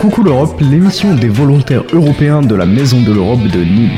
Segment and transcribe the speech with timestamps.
[0.00, 3.90] Coucou l'Europe, l'émission des volontaires européens de la Maison de l'Europe de Nîmes.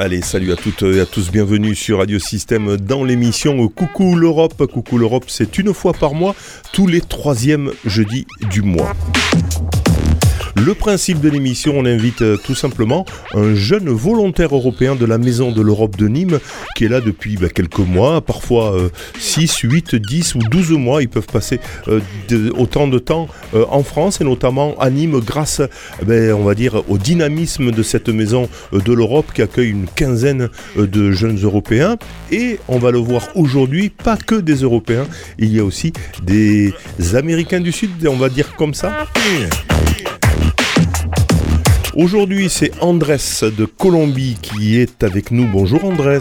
[0.00, 4.66] Allez, salut à toutes et à tous, bienvenue sur Radio Système dans l'émission Coucou l'Europe.
[4.66, 6.34] Coucou l'Europe, c'est une fois par mois,
[6.72, 8.92] tous les troisièmes jeudis du mois.
[10.64, 13.04] Le principe de l'émission, on invite euh, tout simplement
[13.34, 16.38] un jeune volontaire européen de la Maison de l'Europe de Nîmes
[16.76, 18.76] qui est là depuis bah, quelques mois, parfois
[19.18, 21.02] 6, 8, 10 ou 12 mois.
[21.02, 22.00] Ils peuvent passer euh,
[22.56, 25.62] autant de temps euh, en France et notamment à Nîmes grâce,
[26.06, 30.48] ben, on va dire, au dynamisme de cette Maison de l'Europe qui accueille une quinzaine
[30.76, 31.96] de jeunes Européens.
[32.30, 35.06] Et on va le voir aujourd'hui, pas que des Européens,
[35.38, 36.72] il y a aussi des
[37.14, 39.06] Américains du Sud, on va dire comme ça.
[41.94, 45.46] Aujourd'hui, c'est Andrés de Colombie qui est avec nous.
[45.46, 46.20] Bonjour Andrés.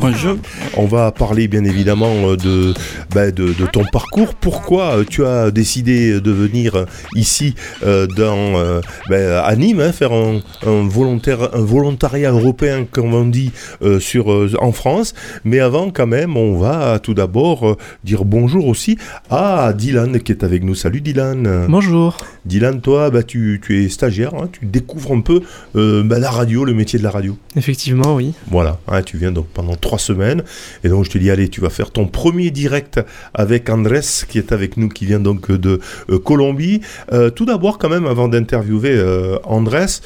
[0.00, 0.36] Bonjour.
[0.76, 2.74] On va parler bien évidemment de,
[3.14, 4.34] ben, de, ton parcours.
[4.34, 9.92] Pourquoi euh, tu as décidé de venir ici euh, dans, euh, ben, à Nîmes, hein,
[9.92, 13.52] faire un, volontaire, un volontariat européen, comme on dit,
[14.00, 14.26] sur,
[14.60, 15.14] en France.
[15.44, 18.98] Mais avant, quand même, on va tout d'abord dire bonjour aussi
[19.30, 20.74] à Dylan qui est avec nous.
[20.74, 21.66] Salut Dylan.
[21.68, 22.16] Bonjour.
[22.44, 25.40] Dylan, toi, bah, tu, tu es stagiaire, hein, tu découvres un peu
[25.76, 27.36] euh, bah, la radio, le métier de la radio.
[27.56, 28.34] Effectivement, oui.
[28.50, 30.42] Voilà, hein, tu viens donc pendant trois semaines.
[30.84, 33.00] Et donc je te dis, allez, tu vas faire ton premier direct
[33.34, 35.80] avec Andrés, qui est avec nous, qui vient donc de
[36.10, 36.80] euh, Colombie.
[37.12, 38.96] Euh, tout d'abord, quand même, avant d'interviewer
[39.44, 40.00] Andrés,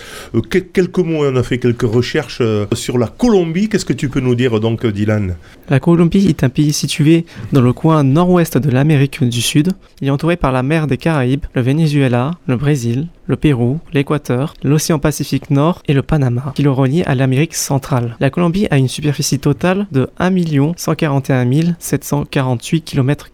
[0.72, 2.42] quelques mots, on a fait quelques recherches
[2.74, 3.68] sur la Colombie.
[3.68, 5.36] Qu'est-ce que tu peux nous dire donc, Dylan?
[5.68, 9.72] La Colombie est un pays situé dans le coin nord-ouest de l'Amérique du Sud.
[10.00, 14.54] Il est entouré par la mer des Caraïbes, le Venezuela, le Brésil, le Pérou, l'Équateur,
[14.64, 18.16] l'océan Pacifique Nord et le Panama, qui le relient à l'Amérique centrale.
[18.18, 23.28] La Colombie a une superficie totale de 1 141 748 km.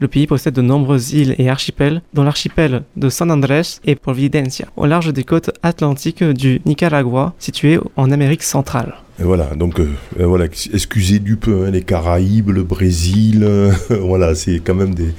[0.00, 4.68] Le pays possède de nombreuses îles et archipels, dont l'archipel de San Andrés et Providencia,
[4.76, 9.88] au large des côtes atlantiques du Nicaragua, situé en Amérique centrale voilà, donc euh,
[10.20, 14.94] euh, voilà, excusez du peu, hein, les Caraïbes, le Brésil, euh, voilà, c'est quand même
[14.94, 15.12] des,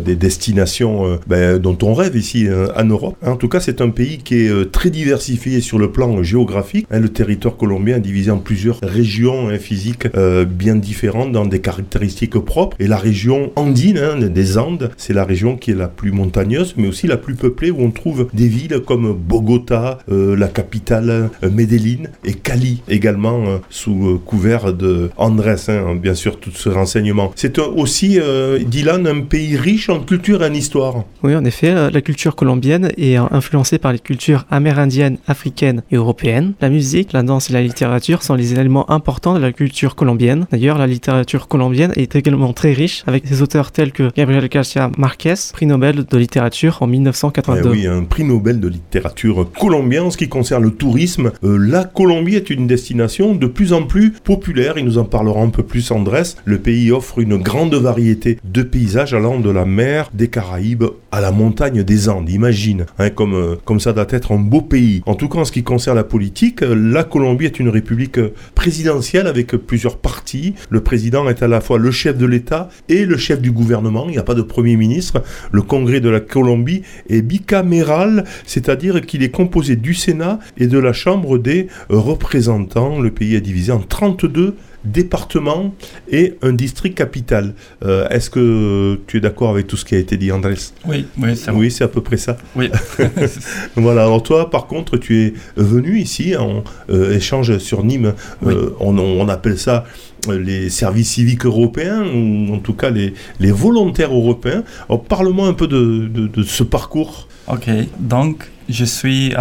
[0.00, 3.16] des destinations ben, dont on rêve ici en Europe.
[3.24, 6.86] En tout cas, c'est un pays qui est très diversifié sur le plan géographique.
[6.90, 10.06] Hein, le territoire colombien est divisé en plusieurs régions hein, physiques
[10.48, 12.76] bien différentes dans des caractéristiques propres.
[12.80, 16.88] Et la région andine, des Andes, c'est la région qui est la plus montagneuse, mais
[16.88, 22.34] aussi la plus peuplée, où on trouve des villes comme Bogota, la capitale, Medellín et
[22.34, 27.32] Cali également euh, sous euh, couvert de Andrés, hein, bien sûr, tout ce renseignement.
[27.36, 31.04] C'est aussi, euh, Dylan, un pays riche en culture et en histoire.
[31.22, 36.54] Oui, en effet, la culture colombienne est influencée par les cultures amérindiennes, africaines et européennes.
[36.60, 40.46] La musique, la danse et la littérature sont les éléments importants de la culture colombienne.
[40.50, 44.90] D'ailleurs, la littérature colombienne est également très riche, avec des auteurs tels que Gabriel Garcia
[44.96, 47.68] Marquez, prix Nobel de littérature en 1982.
[47.68, 50.04] Eh oui, un prix Nobel de littérature colombien.
[50.04, 54.12] En ce qui concerne le tourisme, la Colombie est une destination de plus en plus
[54.12, 54.74] populaire.
[54.76, 56.34] Il nous en parlera un peu plus Andrés.
[56.44, 61.20] Le pays offre une grande variété de paysages allant de la mer des Caraïbes à
[61.20, 62.30] la montagne des Andes.
[62.30, 65.02] Imagine, hein, comme, euh, comme ça doit être un beau pays.
[65.06, 68.20] En tout cas, en ce qui concerne la politique, la Colombie est une république
[68.54, 70.54] présidentielle avec plusieurs partis.
[70.70, 74.06] Le président est à la fois le chef de l'État et le chef du gouvernement.
[74.08, 75.22] Il n'y a pas de premier ministre.
[75.52, 80.78] Le Congrès de la Colombie est bicaméral, c'est-à-dire qu'il est composé du Sénat et de
[80.78, 83.00] la Chambre des représentants.
[83.18, 85.74] Pays est divisé en 32 départements
[86.10, 87.54] et un district capital.
[87.84, 90.54] Euh, est-ce que tu es d'accord avec tout ce qui a été dit, Andrés?
[90.86, 92.36] Oui, oui, c'est Oui, à peu près ça.
[92.56, 92.70] Oui.
[93.76, 98.14] voilà, alors toi, par contre, tu es venu ici en euh, échange sur Nîmes.
[98.46, 99.84] Euh, on, appelle ça
[100.30, 104.62] les services civiques européens, ou en tout cas les, les volontaires européens.
[104.88, 107.28] Alors, parle-moi un peu de, de ce parcours.
[107.50, 109.32] Ok, donc je suis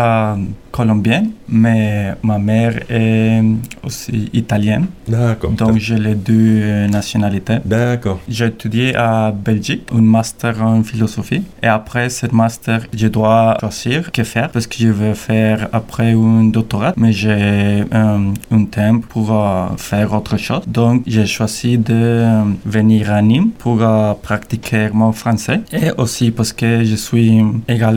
[0.71, 3.41] colombien, mais ma mère est
[3.83, 4.85] aussi italienne.
[5.07, 5.51] D'accord.
[5.51, 7.57] Donc j'ai les deux nationalités.
[7.65, 8.19] D'accord.
[8.29, 11.43] J'ai étudié à Belgique, un master en philosophie.
[11.63, 16.11] Et après ce master, je dois choisir que faire parce que je veux faire après
[16.13, 20.61] un doctorat, mais j'ai un, un temps pour euh, faire autre chose.
[20.67, 22.23] Donc j'ai choisi de
[22.65, 27.96] venir à Nîmes pour euh, pratiquer mon français et aussi parce que je suis également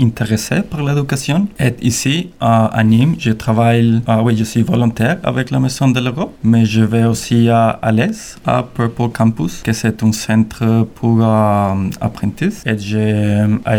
[0.00, 1.46] intéressé par l'éducation.
[1.60, 6.00] Et ici, à Nîmes, je travaille, ah oui, je suis volontaire avec la Maison de
[6.00, 11.18] l'Europe, mais je vais aussi à l'Est, à Purple Campus, qui est un centre pour
[11.22, 12.54] euh, apprentis.
[12.66, 13.76] Et j'ai à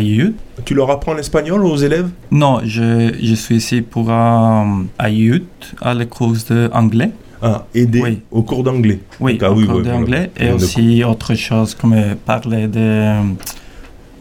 [0.64, 2.10] Tu leur apprends l'espagnol aux élèves?
[2.32, 4.64] Non, je, je suis ici pour euh,
[4.98, 5.08] à
[5.82, 7.12] à cours d'anglais.
[7.42, 8.22] Ah, aider Oui.
[8.32, 9.00] au cours d'anglais.
[9.20, 11.96] Oui, Ah au oui, cours d'anglais et aussi autre chose comme
[12.26, 13.12] parler de,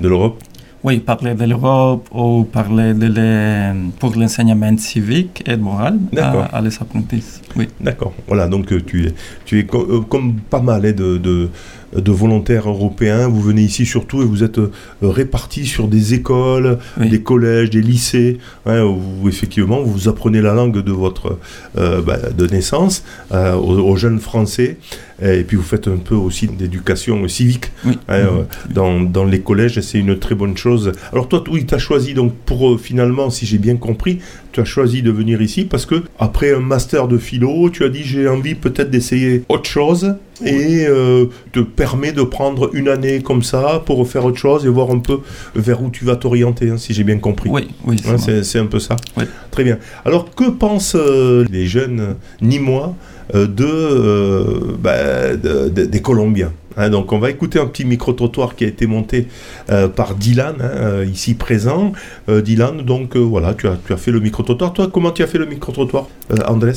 [0.01, 0.43] De l'Europe
[0.85, 6.61] oui, parler de l'Europe ou parler de les, pour l'enseignement civique et moral à, à
[6.61, 7.25] les apprentis.
[7.57, 7.69] Oui.
[7.81, 8.13] D'accord.
[8.29, 9.15] Voilà, donc euh, tu es,
[9.47, 11.49] tu es euh, comme pas mal hein, de, de,
[11.97, 13.29] de volontaires européens.
[13.29, 14.71] Vous venez ici surtout et vous êtes euh,
[15.03, 17.09] répartis sur des écoles, Oui.
[17.09, 21.39] des collèges, des lycées, hein, où effectivement vous apprenez la langue de votre
[21.79, 24.77] euh, bah, de naissance euh, aux, aux jeunes Français.
[25.23, 27.99] Et puis vous faites un peu aussi d'éducation civique Oui.
[28.09, 30.93] hein, euh, dans, dans les collèges, c'est une très bonne chose.
[31.13, 34.19] Alors toi, oui, tu as choisi, donc pour euh, finalement, si j'ai bien compris,
[34.53, 37.89] tu as choisi de venir ici parce que après un master de philo, tu as
[37.89, 40.15] dit j'ai envie peut-être d'essayer autre chose
[40.45, 44.69] et euh, te permet de prendre une année comme ça pour faire autre chose et
[44.69, 45.19] voir un peu
[45.55, 47.51] vers où tu vas t'orienter, hein, si j'ai bien compris.
[47.51, 48.97] Oui, oui, c'est Hein, c'est c'est un peu ça.
[49.17, 49.25] Oui.
[49.53, 49.79] Très bien.
[50.05, 56.53] Alors, que pensent euh, les jeunes Nîmois euh, de, euh, bah, de- de- des Colombiens
[56.77, 59.29] Hein, donc on va écouter un petit micro-trottoir qui a été monté
[59.71, 61.93] euh, par Dylan, hein, euh, ici présent.
[62.29, 64.73] Euh, Dylan, donc euh, voilà, tu as, fait le micro-trottoir.
[64.73, 66.73] Toi, comment tu as fait le micro-trottoir, euh, Andrés?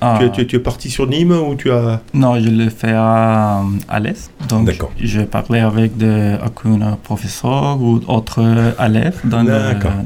[0.00, 2.00] Ah, tu, es- tu es- tu es parti sur Nîmes ou tu as...
[2.14, 4.30] Non, je l'ai fait à, à l'Est.
[4.48, 4.92] Donc, D'accord.
[5.00, 8.40] j'ai parlé avec de, aucun professeur ou autre
[8.84, 9.58] élève dans, le,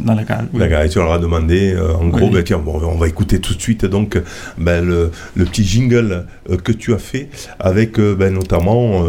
[0.04, 0.22] dans la
[0.52, 0.58] oui.
[0.60, 2.30] D'accord, et tu leur as demandé, euh, en gros, Oui.
[2.32, 4.20] ben, tiens, bon, on va écouter tout de suite donc
[4.56, 7.28] ben, le, le petit jingle euh, que tu as fait
[7.60, 9.04] avec euh, ben, notamment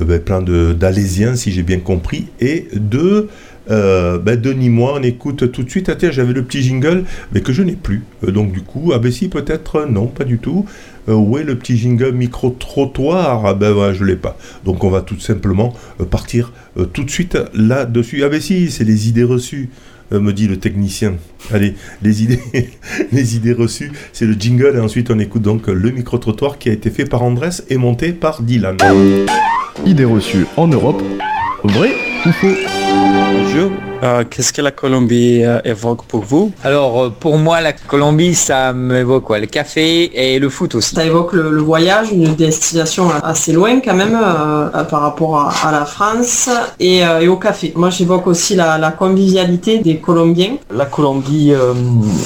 [0.00, 3.28] ben, plein de- d'Alésiens, si j'ai bien compris, et de,
[3.70, 4.94] euh, ben, de Nîmois.
[4.98, 5.88] On écoute tout de suite.
[5.88, 8.02] Ah, j'avais le petit jingle, mais que je n'ai plus.
[8.24, 10.66] Euh, donc, du coup, ah ben si, peut-être, euh, non, pas du tout.
[11.08, 13.46] Euh, où est le petit jingle micro-trottoir?
[13.46, 14.36] Ah ben voilà, je l'ai pas.
[14.64, 15.74] Donc, on va tout simplement
[16.10, 16.52] partir
[16.92, 18.24] tout de suite là-dessus.
[18.24, 19.70] Ah ben si, c'est les idées reçues
[20.10, 21.14] me dit le technicien.
[21.50, 22.40] Allez, les idées,
[23.12, 26.72] les idées reçues, c'est le jingle et ensuite on écoute donc le micro-trottoir qui a
[26.72, 28.76] été fait par Andrés et monté par Dylan.
[29.86, 31.02] Idées reçues en Europe,
[31.64, 31.92] vrai
[32.26, 32.46] ou faux?
[33.32, 33.70] Bonjour.
[34.02, 36.52] Euh, Qu'est-ce que la Colombie euh, évoque pour vous?
[36.62, 40.94] Alors euh, pour moi la Colombie ça m'évoque quoi, le café et le foot aussi.
[40.94, 44.18] Ça évoque le, le voyage, une destination assez loin quand même
[44.90, 46.50] par rapport à, à la France
[46.80, 47.72] et, euh, et au café.
[47.76, 50.56] Moi j'évoque aussi la, la convivialité des Colombiens.
[50.74, 51.72] La Colombie, euh,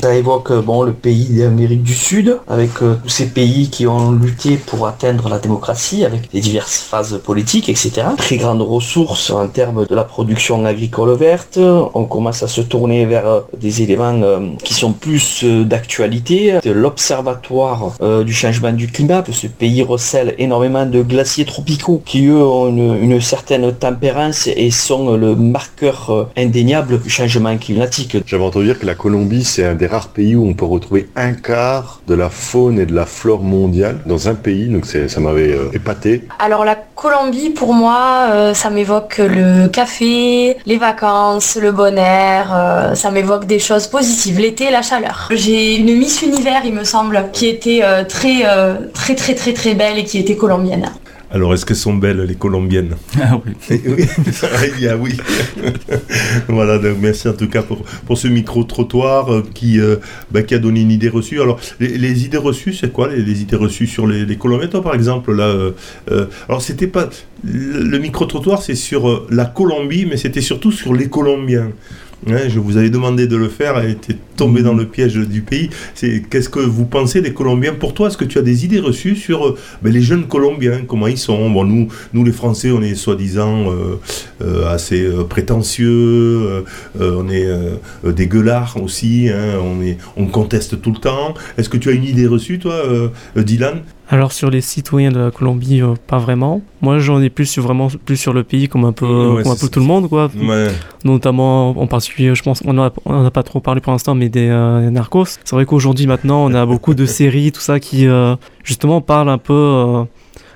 [0.02, 4.10] ça évoque bon, le pays d'Amérique du Sud, avec euh, tous ces pays qui ont
[4.12, 8.02] lutté pour atteindre la démocratie, avec les diverses phases politiques, etc.
[8.16, 11.58] Très grandes ressources en termes de la production agricole verte.
[11.58, 16.58] On commence à se tourner vers euh, des éléments euh, qui sont plus euh, d'actualité.
[16.62, 17.92] De L'Observatoire
[18.24, 22.68] du changement du climat, que ce pays recèle énormément de glaciers tropicaux qui eux ont
[22.68, 28.16] une, une certaine tempérance et sont le marqueur indéniable du changement climatique.
[28.26, 31.08] J'avais entendu dire que la Colombie, c'est un des rares pays où on peut retrouver
[31.16, 35.20] un quart de la faune et de la flore mondiale dans un pays, donc ça
[35.20, 36.24] m'avait euh, épaté.
[36.38, 42.52] Alors la Colombie, pour moi, euh, ça m'évoque le café, les vacances, le bon air,
[42.52, 45.28] euh, ça m'évoque des choses positives, l'été, la chaleur.
[45.30, 49.52] J'ai une Miss Univers, il me semble, qui était euh, très, euh, très, très, très,
[49.52, 50.90] très belle et qui était colombienne.
[51.30, 53.52] Alors, est-ce qu'elles sont belles les Colombiennes Ah oui.
[53.70, 54.04] Eh oui,
[54.78, 55.14] il y a oui.
[56.48, 59.96] voilà, donc merci en tout cas pour, pour ce micro-trottoir euh, qui, euh,
[60.30, 61.40] bah, qui a donné une idée reçue.
[61.42, 64.68] Alors, les, les idées reçues, c'est quoi les, les idées reçues sur les, les Colombiens
[64.68, 67.10] Toi, par exemple, là, euh, alors c'était pas.
[67.44, 71.70] Le, le micro-trottoir, c'est sur la Colombie, mais c'était surtout sur les Colombiens.
[72.26, 75.40] Je vous avais demandé de le faire et tu es tombé dans le piège du
[75.40, 75.70] pays.
[75.94, 77.74] Qu'est-ce que vous pensez des Colombiens?
[77.74, 80.82] Pour toi, est-ce que tu as des idées reçues sur euh, ben, les jeunes Colombiens?
[80.86, 81.48] Comment ils sont?
[81.64, 84.00] Nous, nous les Français, on est soi-disant euh,
[84.42, 86.64] euh, assez prétentieux,
[87.00, 87.48] on est
[88.04, 91.34] des gueulards aussi, hein, on, est, on conteste tout le temps.
[91.56, 92.82] Est-ce que tu as une idée reçue, toi,
[93.36, 93.82] Dylan?
[94.10, 96.62] Alors sur les citoyens de la Colombie, euh, pas vraiment.
[96.80, 99.52] Moi j'en ai plus sur, vraiment plus sur le pays comme un peu, Ouais, comme
[99.52, 100.30] un peu tout le monde quoi.
[100.40, 100.68] Ouais.
[101.04, 102.84] Notamment en particulier, je pense, on n'en
[103.26, 105.26] a, pas trop parlé pour l'instant, mais des euh, narcos.
[105.44, 108.34] C'est vrai qu'aujourd'hui maintenant on a beaucoup de séries, tout ça qui euh,
[108.64, 110.04] justement parlent un peu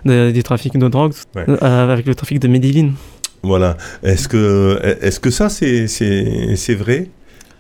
[0.06, 1.44] des, des trafics de drogue Ouais.
[1.62, 2.90] avec le trafic de Medellin.
[3.42, 3.76] Voilà.
[4.02, 7.08] Est-ce que, est-ce que ça, c'est, c'est, c'est vrai?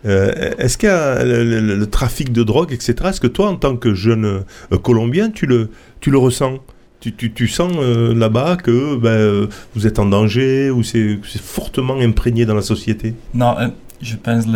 [0.04, 2.94] Euh, Est-ce a le, trafic de drogue, etc.
[3.06, 6.58] Est-ce que toi, en tant que jeune euh, Colombien, tu le, tu le ressens?
[7.00, 11.98] Tu, tu, tu sens euh, là-bas que ben, vous êtes en danger ou c'est, fortement
[11.98, 13.14] imprégné dans la société?
[13.34, 13.56] Non,
[14.00, 14.46] je pense,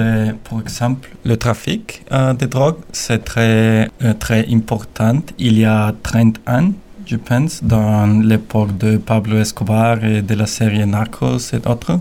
[0.49, 3.89] par exemple, le trafic de drogue, c'est très,
[4.21, 5.23] très important.
[5.39, 6.73] Il y a 30 ans,
[7.05, 11.99] je pense, dans l'époque de Pablo Escobar et de la série Narcos et autres.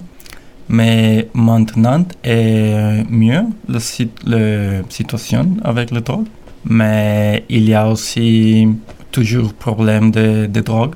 [0.67, 3.79] Mais maintenant est mieux la,
[4.25, 6.25] la situation avec le drogue.
[6.65, 8.67] Mais il y a aussi
[9.11, 10.95] toujours problème de, de drogue,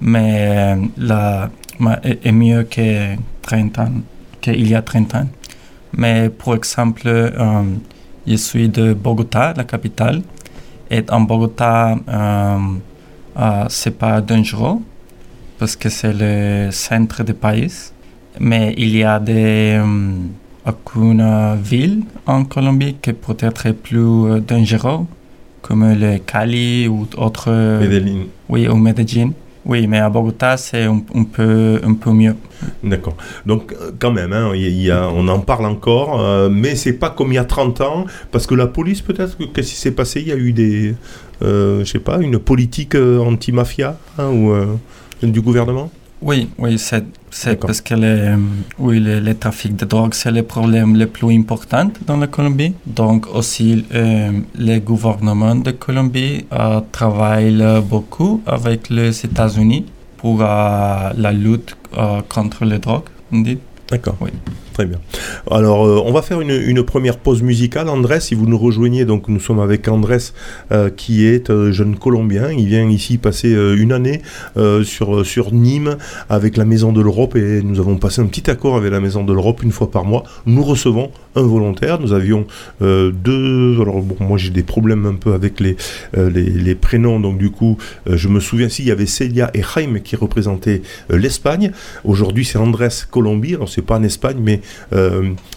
[0.00, 1.50] mais là,
[2.02, 3.92] est mieux que 30 ans,
[4.40, 5.28] qu'il y a 30 ans.
[5.96, 7.62] Mais pour exemple, euh,
[8.26, 10.22] je suis de Bogota, la capitale,
[10.90, 12.58] et en Bogota, euh,
[13.38, 14.78] euh, c'est pas dangereux
[15.58, 17.72] parce que c'est le centre du pays.
[18.40, 20.12] Mais il y a des euh,
[20.66, 25.06] aucune ville en Colombie qui peut être plus dangereux,
[25.62, 27.50] comme le Cali ou autre.
[27.80, 28.26] Medellín.
[28.48, 29.32] Oui, ou Medellín.
[29.68, 32.34] Oui, mais à Bogota, c'est un, un, peu, un peu mieux.
[32.82, 33.16] D'accord.
[33.44, 37.32] Donc, quand même, hein, y a, on en parle encore, euh, mais c'est pas comme
[37.32, 40.22] il y a 30 ans, parce que la police, peut-être, qu'est-ce qui s'est passé?
[40.22, 40.94] Il y a eu des.
[41.42, 44.66] Euh, je sais pas, une politique euh, anti-mafia hein, ou euh,
[45.22, 45.90] du gouvernement?
[46.20, 47.04] Oui, oui, c'est
[47.60, 48.34] parce que les,
[48.78, 52.74] oui, le, le, trafic de drogue, c'est le problème le plus important dans la Colombie.
[52.86, 61.10] Donc aussi, euh, le gouvernement de Colombie euh, travaille beaucoup avec les États-Unis pour euh,
[61.16, 61.76] la lutte
[62.28, 63.08] contre les drogues.
[63.90, 64.16] D'accord.
[64.20, 64.30] Oui.
[64.78, 65.00] Très bien.
[65.50, 67.88] Alors, euh, on va faire une, première pause musicale.
[67.88, 70.18] Andrés, si vous nous rejoignez, donc nous sommes avec Andrés,
[70.70, 72.52] euh, qui est euh, jeune Colombien.
[72.52, 74.22] Il vient ici passer une année
[74.84, 75.96] sur, Nîmes
[76.28, 79.24] avec la Maison de l'Europe et nous avons passé un petit accord avec la Maison
[79.24, 80.22] de l'Europe une fois par mois.
[80.46, 81.98] Nous recevons un volontaire.
[82.00, 82.46] Nous avions
[82.80, 83.80] deux.
[83.80, 88.38] Alors, moi j'ai des problèmes un peu avec les, prénoms, donc du coup, je me
[88.38, 91.72] souviens s'il y avait Celia et Jaime qui représentaient l'Espagne.
[92.04, 93.54] Aujourd'hui, c'est Andrés Colombie.
[93.54, 94.66] Alors, c'est pas en Espagne, mais euh,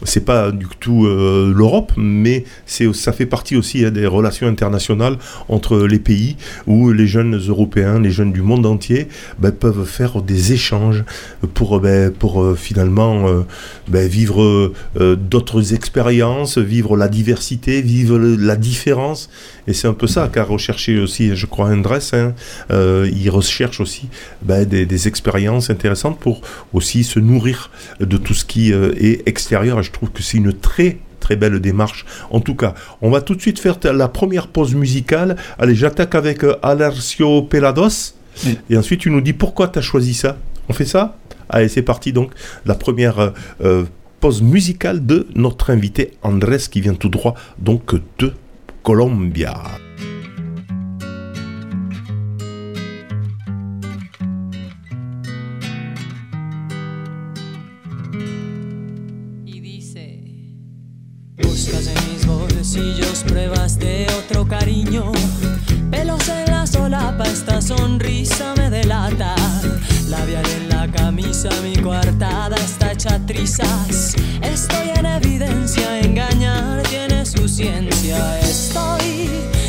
[0.03, 5.17] c'est pas du tout euh, l'Europe, mais ça fait partie aussi hein, des relations internationales
[5.47, 6.37] entre les pays
[6.67, 9.07] où les jeunes européens, les jeunes du monde entier,
[9.39, 11.03] ben, peuvent faire des échanges
[11.53, 13.25] pour, ben, euh, finalement
[13.87, 19.29] ben, vivre d'autres expériences, vivre la diversité, vivre la différence.
[19.67, 21.99] Et c'est un peu ça qu'a recherché aussi, je crois, Andrés.
[22.13, 22.33] Hein.
[22.71, 24.09] Euh, il recherche aussi
[24.41, 26.41] ben, des, des, expériences intéressantes pour
[26.73, 29.79] aussi se nourrir de tout ce qui euh, est extérieur.
[29.79, 32.05] Et je trouve que c'est une très très belle démarche.
[32.31, 35.37] En tout cas, on va tout de suite faire la première pause musicale.
[35.57, 38.15] Allez, j'attaque avec euh, Alercio Pelados.
[38.45, 38.57] Oui.
[38.69, 40.37] Et ensuite, tu nous dis pourquoi tu as choisi ça.
[40.67, 41.17] On fait ça?
[41.49, 42.31] Allez, c'est parti donc.
[42.65, 43.85] La première euh,
[44.19, 48.33] pause musicale de notre invité Andrés qui vient tout droit donc de
[48.81, 49.53] Colombia.
[59.45, 60.23] Y dice,
[61.37, 65.11] buscas en mis bolsillos pruebas de otro cariño,
[65.91, 69.35] pelos en la solapa, esta sonrisa me delata,
[70.09, 73.19] labial en la camisa, mi coartada está hecha
[74.41, 79.60] estoy en evidencia, engañar tiene su ciencia, estoy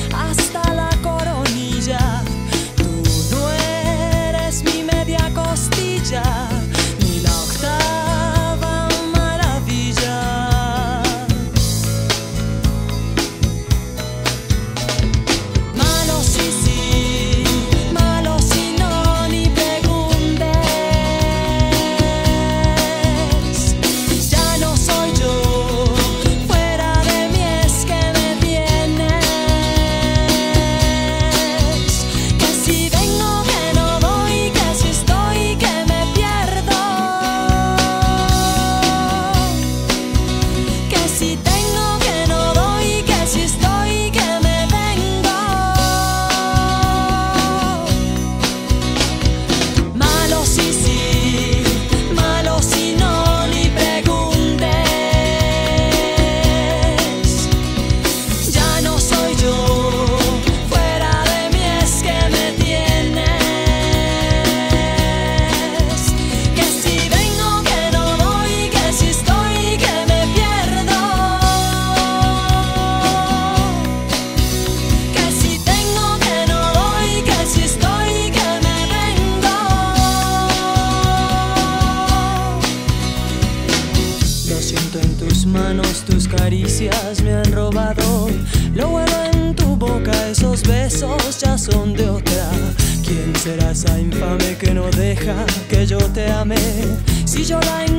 [97.52, 97.91] Si yo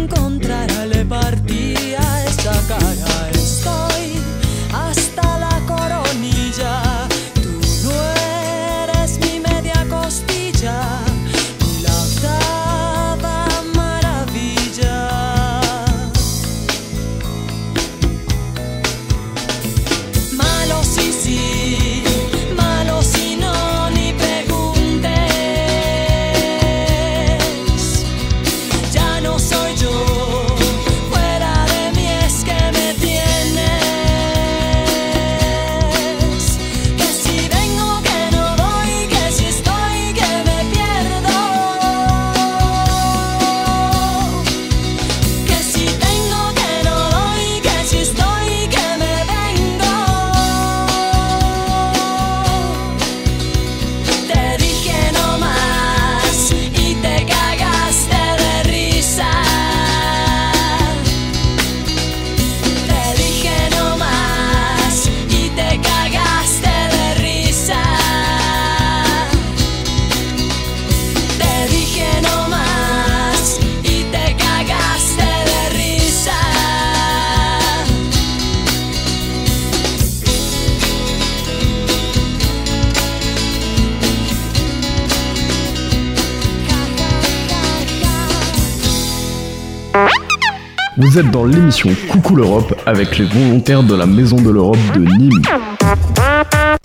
[90.95, 94.99] Vous êtes dans l'émission Coucou l'Europe avec les volontaires de la Maison de l'Europe de
[94.99, 95.41] Nîmes.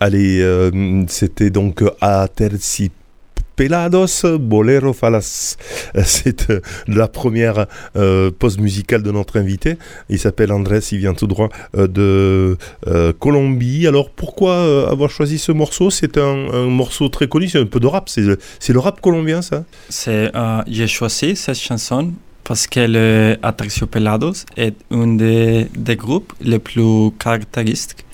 [0.00, 2.90] Allez, euh, c'était donc à Terci
[3.54, 5.56] Pelados, Bolero Falas.
[6.04, 9.76] C'est euh, la première euh, pause musicale de notre invité.
[10.08, 13.86] Il s'appelle Andrés, il vient tout droit euh, de euh, Colombie.
[13.86, 15.90] Alors pourquoi euh, avoir choisi ce morceau?
[15.90, 18.08] C'est un, un morceau très connu, c'est un peu de rap.
[18.08, 19.64] C'est le, c'est le rap colombien, ça?
[19.90, 22.12] C'est, euh, j'ai choisi cette chanson
[22.44, 28.04] parce que le Aterciopelados est un des, des groupes les plus caractéristiques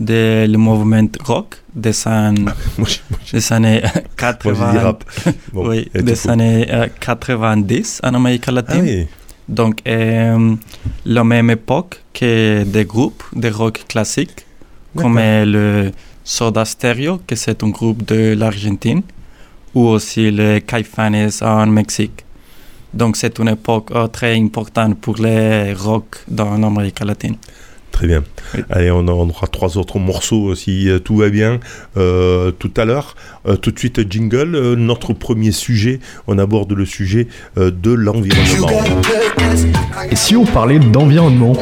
[0.00, 2.44] du mouvement rock des, années-
[2.78, 5.04] je- des années moi, j'ai dit 80, rap.
[5.52, 6.30] Bon, oui, et tout des faux.
[6.30, 8.80] années euh, 90 en Amérique Ah latine.
[8.82, 9.06] oui,
[9.48, 10.54] Donc, euh,
[11.04, 14.44] la même époque que des groupes de rock classiques,
[14.96, 15.92] comme euh, le
[16.24, 19.02] Soda Stereo, que c'est un groupe de l'Argentine,
[19.74, 22.24] ou aussi le Caifanes en Mexique.
[22.94, 27.36] Donc, c'est une époque euh, très importante pour les rock dans l'Amérique latine.
[27.98, 28.22] Très bien.
[28.54, 28.60] Oui.
[28.70, 31.58] Allez, on, aura trois autres morceaux si euh, tout va bien
[31.96, 33.16] euh, tout à l'heure.
[33.46, 34.54] Euh, tout de suite, jingle.
[34.54, 35.98] Euh, notre premier sujet,
[36.28, 38.68] on aborde le sujet euh, de l'environnement.
[40.10, 41.54] Et si on parlait d'environnement?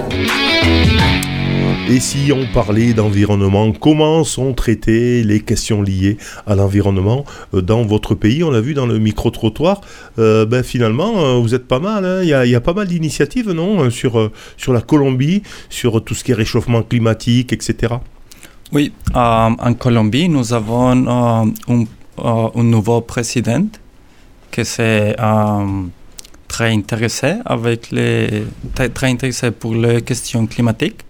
[1.88, 7.84] Et si on parlait d'environnement, comment sont traitées les questions liées à l'environnement euh, dans
[7.84, 8.42] votre pays?
[8.42, 9.80] On l'a vu dans le micro-trottoir.
[10.18, 12.04] Euh, ben, finalement, euh, vous êtes pas mal.
[12.04, 12.22] hein.
[12.24, 16.32] Il y, a, pas mal d'initiatives, non sur, sur la Colombie, sur tout ce qui
[16.32, 17.94] est réchauffement climatique, etc.
[18.72, 23.66] Oui, en Colombie, nous avons un, un nouveau président
[24.50, 25.14] qui s'est
[26.48, 26.72] très,
[28.88, 31.02] très intéressé pour les questions climatiques.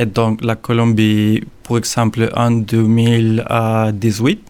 [0.00, 4.40] Et donc la Colombie, par exemple, en 2018,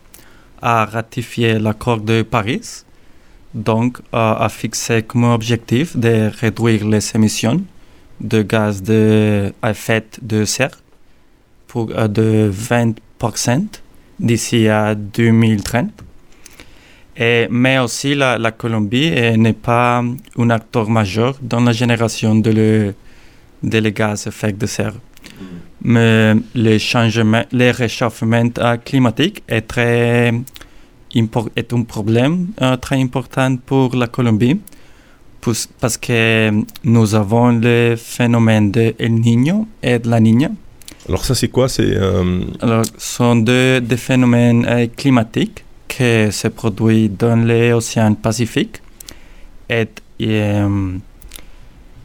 [0.60, 2.84] a ratifié l'accord de Paris,
[3.54, 7.62] donc a fixé comme objectif de réduire les émissions
[8.20, 10.78] de gaz de, effet de serre
[11.66, 13.66] pour, euh, de 20%
[14.20, 15.90] d'ici à 2030.
[17.16, 20.04] Et, mais aussi, la, Colombie n'est pas
[20.36, 22.94] un acteur majeur dans la génération de, le,
[23.62, 24.94] de les gaz à effet de serre.
[25.82, 30.32] Mais le changement, le réchauffement euh, climatique est, très,
[31.14, 34.58] est un problème euh, très important pour la Colombie
[35.80, 36.50] parce que
[36.84, 40.50] nous avons le phénomène de El Niño et de la Niña.
[41.08, 41.68] Alors ça, c'est quoi?
[41.68, 48.14] C'est euh, Alors, ce sont deux, des phénomènes euh, climatiques qui se produisent dans l'océan
[48.14, 48.82] Pacifique
[49.70, 49.88] et
[50.22, 50.98] euh,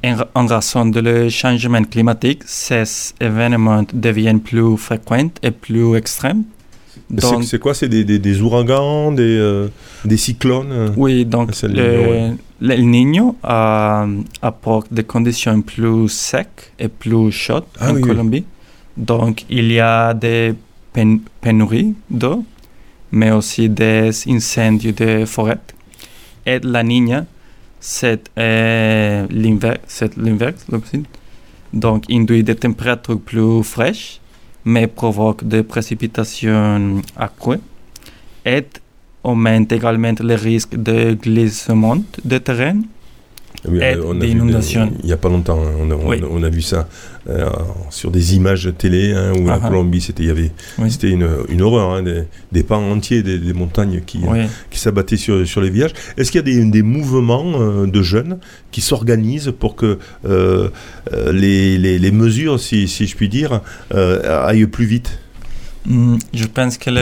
[0.03, 6.43] en, raison le changement climatique, ces événements deviennent plus fréquents et plus extrêmes.
[7.17, 7.73] c'est- Donc, c'est quoi?
[7.73, 9.67] C'est des, des, des ouragans, des, euh,
[10.05, 16.87] des cyclones euh oui, donc le le, Niño, euh, apporte des conditions plus secs et
[16.87, 18.07] plus chaudes Ah en oui, oui.
[18.09, 18.45] Colombie.
[18.95, 20.53] Donc, il y a des
[20.95, 22.45] pén- pénuries d'eau,
[23.11, 25.57] mais aussi des incendies de forêt.
[26.45, 27.25] Et la Niña,
[27.85, 30.65] c'est euh, l'inverse.
[31.73, 34.21] Donc, induit des températures plus fraîches,
[34.63, 37.59] mais provoque des précipitations accrues.
[38.45, 38.65] Et
[39.21, 42.79] augmente également le risque de glissement de terrain
[43.67, 44.91] Oui, et on a vu des- d'inondation.
[45.01, 46.21] Il n'y a pas longtemps, hein, on a, on- Oui.
[46.29, 46.87] on a vu ça
[47.29, 47.49] euh,
[47.89, 49.67] sur des images télé, hein, où la Ah ah.
[49.69, 50.91] Colombie, c'était il y avait, Oui.
[50.91, 54.19] c'était une, une horreur, hein, des, des pans entiers des, des montagnes qui,
[54.69, 55.93] qui s'abattaient sur, sur les villages.
[56.17, 58.39] Est-ce qu'il y a des, des mouvements euh, de jeunes
[58.71, 60.67] qui s'organisent pour que euh,
[61.31, 65.19] les, les, les mesures, si, si je puis dire, aillent plus vite?
[65.85, 66.97] Je pense qu'il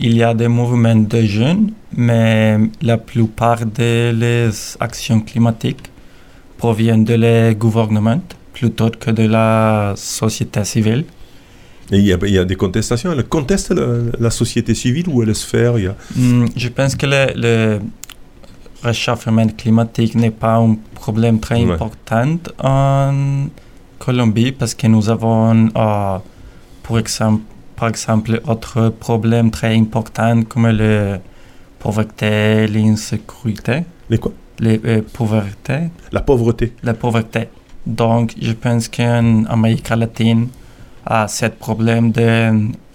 [0.00, 5.90] y a des mouvements de jeunes, mais la plupart des actions climatiques
[6.58, 8.22] proviennent de les gouvernements
[8.52, 11.04] plutôt que de la société civile.
[11.90, 13.12] Et il y, a, il y a des contestations.
[13.12, 13.86] Elle conteste la,
[14.18, 15.32] la société civile ou elle
[15.76, 15.96] il y a...
[16.16, 17.80] Hmm, Je pense que le, le
[18.82, 21.72] réchauffement climatique n'est pas un problème très Ouais.
[21.74, 23.46] important en
[23.98, 26.18] Colombie parce que nous avons, euh,
[26.82, 27.42] pour exemple,
[27.76, 31.18] par exemple, autre problème très important comme la
[31.78, 34.32] pauvreté, l'insécurité, Les quoi?
[34.60, 36.72] Les euh, pauvreté, La pauvreté.
[36.82, 37.48] la pauvreté.
[37.86, 40.48] Donc, je pense qu'en Amérique latine,
[41.06, 42.50] à ce problème de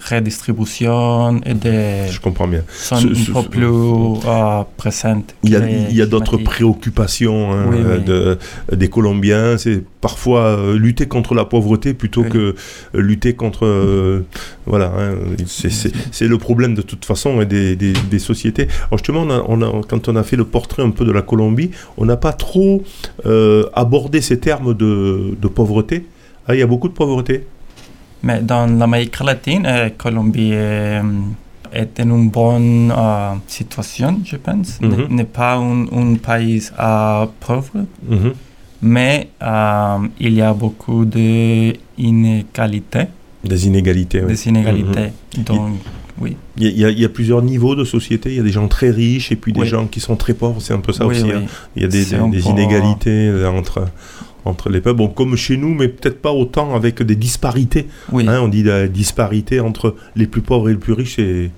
[0.09, 2.09] redistribution et de...
[2.09, 2.63] Je comprends bien.
[2.73, 5.35] sont Ce- un ce- peu ce- plus euh, présentes.
[5.43, 8.03] Il y a, d'autres préoccupations hein, Oui, oui.
[8.03, 8.37] de-
[8.73, 9.57] des Colombiens.
[9.57, 12.29] C'est parfois euh, lutter contre la pauvreté plutôt Oui.
[12.29, 12.55] que euh,
[13.01, 13.65] lutter contre.
[13.65, 14.21] euh,
[14.65, 18.67] voilà, hein, c'est- le problème de toute façon hein, des, des- des sociétés.
[18.87, 21.11] Alors justement, on a- on a- quand on a fait le portrait un peu de
[21.11, 22.83] la Colombie, on n'a pas trop
[23.75, 26.05] abordé ces termes de, de pauvreté.
[26.47, 27.45] Ah, il y a beaucoup de pauvreté.
[28.23, 31.01] Mais dans l'Amérique latine, euh, Colombie est,
[31.71, 34.79] est en une bonne euh, situation, je pense.
[34.81, 34.89] Mhm.
[34.89, 38.33] N'est- N'est pas un, un pays euh, pauvre, Mhm.
[38.81, 41.05] mais euh, il y a beaucoup
[41.97, 43.05] d'inégalités.
[43.43, 44.21] Des inégalités.
[44.21, 44.27] oui.
[44.33, 45.09] Des inégalités.
[45.37, 45.43] Mhm.
[45.45, 45.69] Donc,
[46.19, 46.35] oui.
[46.57, 48.31] Il y, a, il y a- il y a plusieurs niveaux de société.
[48.31, 49.67] Il y a des gens très riches et puis des Oui.
[49.67, 50.59] gens qui sont très pauvres.
[50.61, 51.23] C'est un peu ça Oui, aussi.
[51.23, 51.31] oui.
[51.37, 51.43] hein.
[51.77, 53.85] Il y a des, inégalités euh, entre,
[54.49, 54.97] entre les peuples.
[54.97, 57.87] Bon, comme chez nous, mais peut-être pas autant avec des disparités.
[58.11, 58.25] Oui.
[58.27, 61.15] Hein, on dit la disparité entre les plus pauvres et les plus riches.
[61.17, 61.51] C'est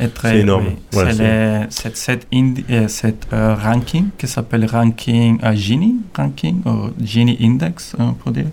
[0.00, 0.66] est très- c'est énorme.
[0.68, 0.76] oui.
[0.92, 2.86] Voilà, c'est c'est- le- c'est cet indi- euh,
[3.32, 8.46] euh, ranking qui s'appelle ranking euh, Gini, ranking, ou Gini Index, hein, pour dire,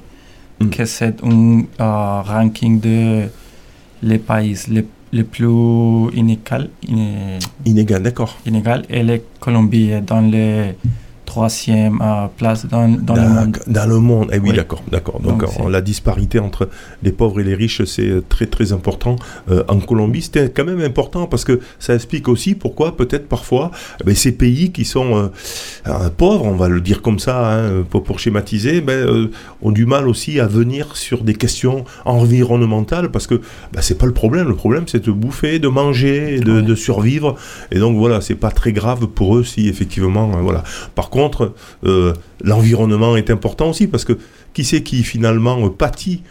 [0.60, 0.69] Mm.
[0.69, 3.23] que c'est un euh, ranking de
[4.01, 8.38] les pays les, les plus inégal, iné- inégal, d'accord.
[8.45, 10.73] inégal et la Colombie est dans le
[11.26, 13.58] troisième euh, place dans, dans le monde.
[13.68, 14.56] Dans le monde, eh oui, Oui.
[14.56, 15.20] d'accord, d'accord.
[15.20, 16.70] Donc, la disparité entre
[17.04, 19.16] les pauvres et les riches, c'est euh, très très important.
[19.52, 23.72] Euh, en Colombie, c'était quand même important parce que ça explique aussi pourquoi peut-être parfois
[24.02, 25.30] eh ben, ces pays qui sont
[25.88, 29.30] euh, pauvres, on va le dire comme ça, hein, pour, pour schématiser, ben,
[29.62, 33.36] ont du mal aussi à venir sur des questions environnementales parce que
[33.74, 34.48] ben, c'est pas le problème.
[34.48, 36.62] Le problème, c'est de bouffer, de manger, de, Ouais.
[36.62, 37.36] de survivre.
[37.72, 40.64] Et donc voilà, c'est pas très grave pour eux si effectivement, voilà.
[40.96, 41.54] Par contre,
[41.86, 44.17] euh, l'environnement est important aussi parce que
[44.54, 46.21] qui c'est qui finalement pâtit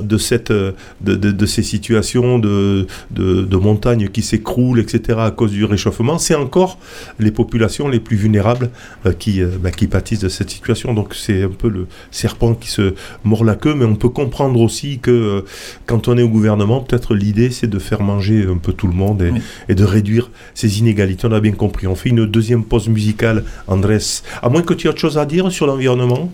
[0.00, 5.18] de, cette, euh, de, de- de ces situations de, de, de montagnes qui s'écroulent, etc.,
[5.22, 6.78] à cause du réchauffement, c'est encore
[7.18, 8.70] les populations les plus vulnérables
[9.06, 10.94] euh, qui, euh, bah, qui pâtissent de cette situation.
[10.94, 14.60] Donc c'est un peu le serpent qui se mord la queue, mais on peut comprendre
[14.60, 15.40] aussi que euh,
[15.86, 18.94] quand on est au gouvernement, peut-être l'idée c'est de faire manger un peu tout le
[18.94, 19.40] monde et, Oui.
[19.68, 21.26] et de réduire ces inégalités.
[21.26, 21.86] On a bien compris.
[21.86, 23.98] On fait une deuxième pause musicale, Andrés.
[24.42, 26.30] À moins que tu aies autre chose à dire sur l'environnement,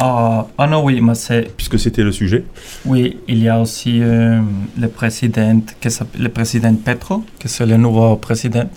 [0.00, 2.44] Ah, ah non, oui, mais c'est puisque c'était le sujet.
[2.86, 4.40] Oui, il y a aussi euh,
[4.78, 8.68] le président, qui le président Petro, qui c'est le nouveau président,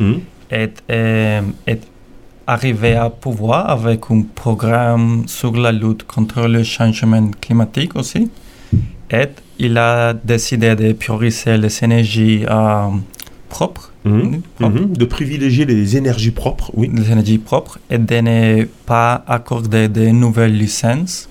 [0.00, 0.20] Mhm.
[0.50, 1.82] est, euh, est
[2.46, 8.28] arrivé à pouvoir avec un programme sur la lutte contre le changement climatique aussi.
[9.10, 9.28] Et
[9.60, 12.88] il a décidé de prioriser les énergies euh,
[13.48, 14.42] propres, Mhm.
[14.60, 14.96] propres, Mhm.
[14.96, 16.90] De privilégier les énergies propres, oui.
[16.92, 21.28] les énergies propres, et de ne pas accorder de nouvelles licences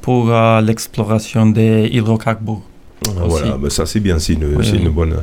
[0.00, 2.62] pour euh, l'exploration des hydrocarbures.
[3.26, 3.58] Voilà, aussi.
[3.62, 4.82] bah ça c'est bien, c'est une, Oui, c'est oui.
[4.82, 5.16] une, bonne,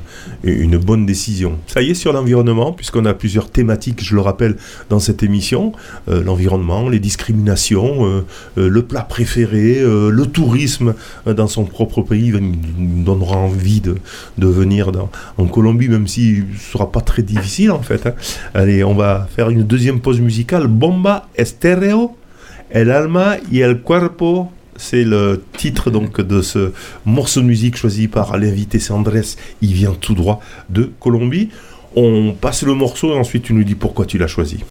[0.43, 1.57] une bonne décision.
[1.67, 4.55] Ça y est, sur l'environnement, puisqu'on a plusieurs thématiques, je le rappelle,
[4.89, 5.71] dans cette émission,
[6.09, 8.25] euh, l'environnement, les discriminations, euh,
[8.57, 10.93] euh, le plat préféré, le tourisme
[11.25, 13.95] dans son propre pays, nous nous donnera envie de,
[14.37, 18.05] de venir dans- en Colombie, même si ce sera pas très difficile en fait.
[18.05, 18.13] hein.
[18.53, 20.67] Allez, on va faire une deuxième pause musicale.
[20.67, 22.15] Bomba Estéreo,
[22.69, 26.71] El alma y el cuerpo c'est le titre donc de ce
[27.05, 29.21] morceau de musique choisi par l'invité c'est Andrés.
[29.61, 31.49] Il vient tout droit de Colombie.
[31.95, 34.63] On passe le morceau et ensuite tu nous dis pourquoi tu l'as choisi.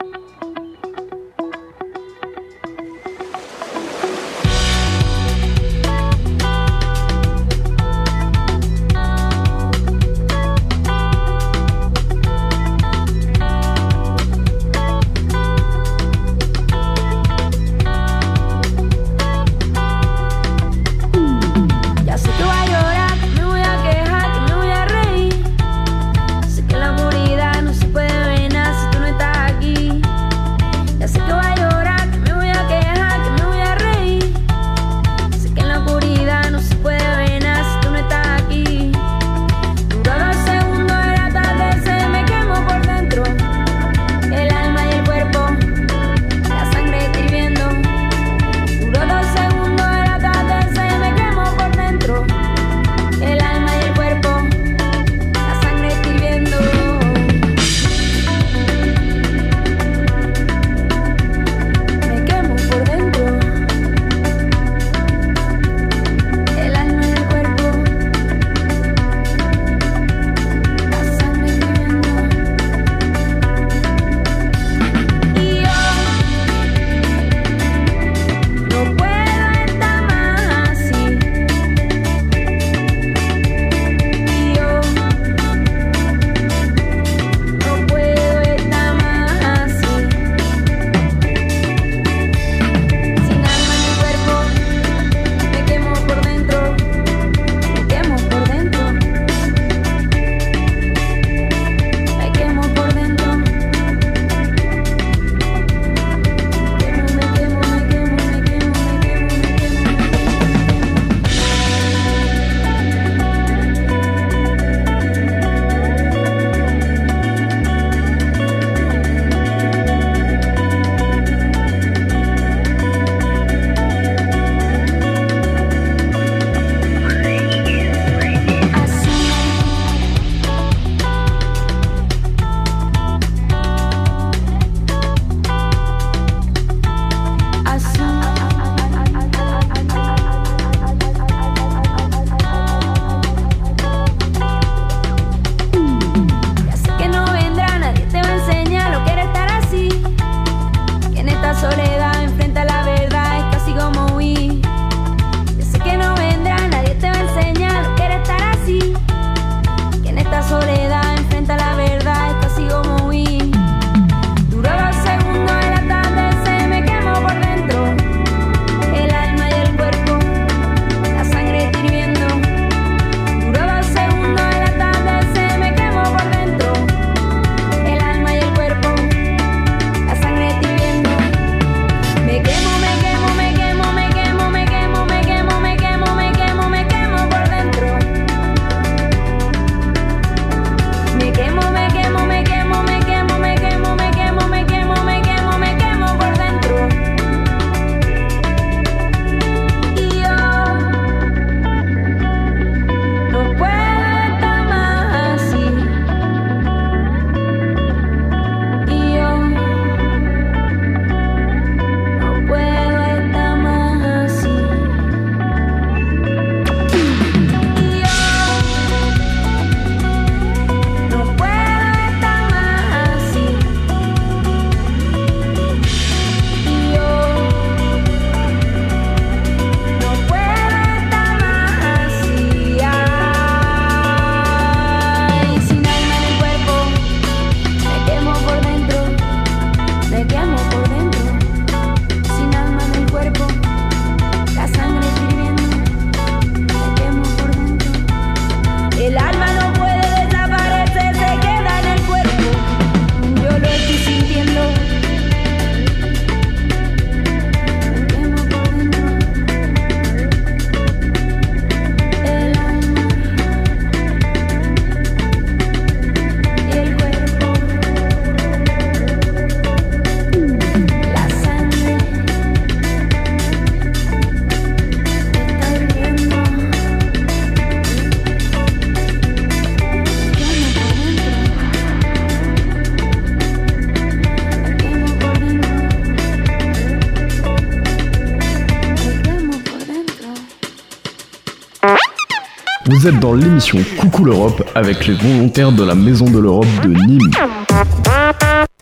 [293.00, 296.88] Vous êtes dans l'émission Coucou l'Europe avec les volontaires de la Maison de l'Europe de
[296.88, 297.30] Nîmes.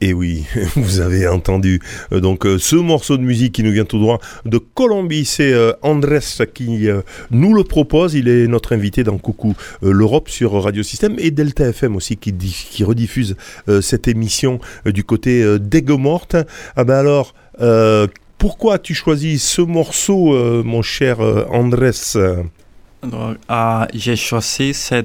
[0.01, 1.79] Et oui, vous avez entendu
[2.11, 5.25] euh, donc euh, ce morceau de musique qui nous vient tout droit de Colombie.
[5.25, 6.19] C'est euh, Andrés
[6.53, 6.89] qui
[7.31, 8.15] nous le propose.
[8.15, 12.33] Il est notre invité dans Coucou l'Europe sur Radio Système et Delta FM aussi qui,
[12.33, 13.37] di- qui rediffuse
[13.81, 16.35] cette émission du côté d'Aigues-Mortes.
[16.75, 17.35] Ah ben alors,
[18.37, 21.21] pourquoi as-tu choisi ce morceau, mon cher
[21.53, 21.93] Andrés?
[23.01, 25.05] Alors, euh, j'ai choisi ce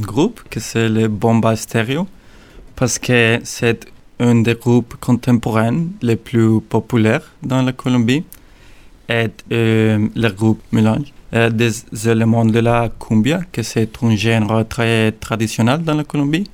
[0.00, 2.06] groupe que c'est le Bomba Stereo
[2.76, 3.86] parce que c'est
[4.20, 8.24] un des groupes contemporains les plus populaires dans la Colombie
[9.08, 11.72] et euh, le groupe mélange euh, des
[12.08, 16.48] éléments de la cumbia que c'est un genre très traditionnel dans la Colombie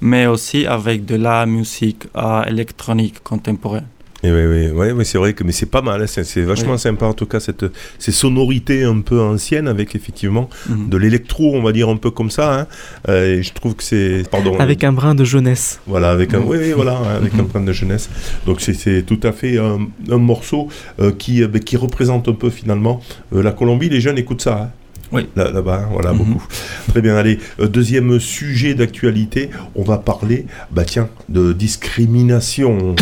[0.00, 3.86] mais aussi avec de la musique euh, électronique contemporaine.
[4.24, 6.72] Et oui, oui, oui, oui, c'est vrai que mais c'est pas mal, hein, c'est, vachement
[6.72, 6.78] Oui.
[6.80, 7.64] sympa en tout cas cette,
[8.00, 10.88] ces sonorités un peu anciennes avec effectivement Mhm.
[10.88, 12.60] de l'électro, on va dire un peu comme ça.
[12.62, 12.66] hein.
[13.08, 14.58] Euh, et je trouve que c'est pardon.
[14.58, 15.78] Avec un brin de jeunesse.
[15.86, 16.48] Voilà, avec un, Mhm.
[16.48, 18.10] oui, oui, voilà, hein, avec un point de jeunesse.
[18.44, 20.68] Donc c'est, tout à fait un, un morceau
[21.00, 23.00] euh, qui, euh, ben, qui représente un peu finalement
[23.34, 23.88] euh, la Colombie.
[23.88, 24.62] Les jeunes écoutent ça.
[24.64, 24.70] hein.
[25.12, 25.26] Oui.
[25.36, 26.18] Là, là-bas, hein, voilà, Mhm.
[26.18, 26.46] beaucoup.
[26.88, 32.94] Très bien, allez, euh, deuxième sujet d'actualité, on va parler, bah tiens, de discrimination.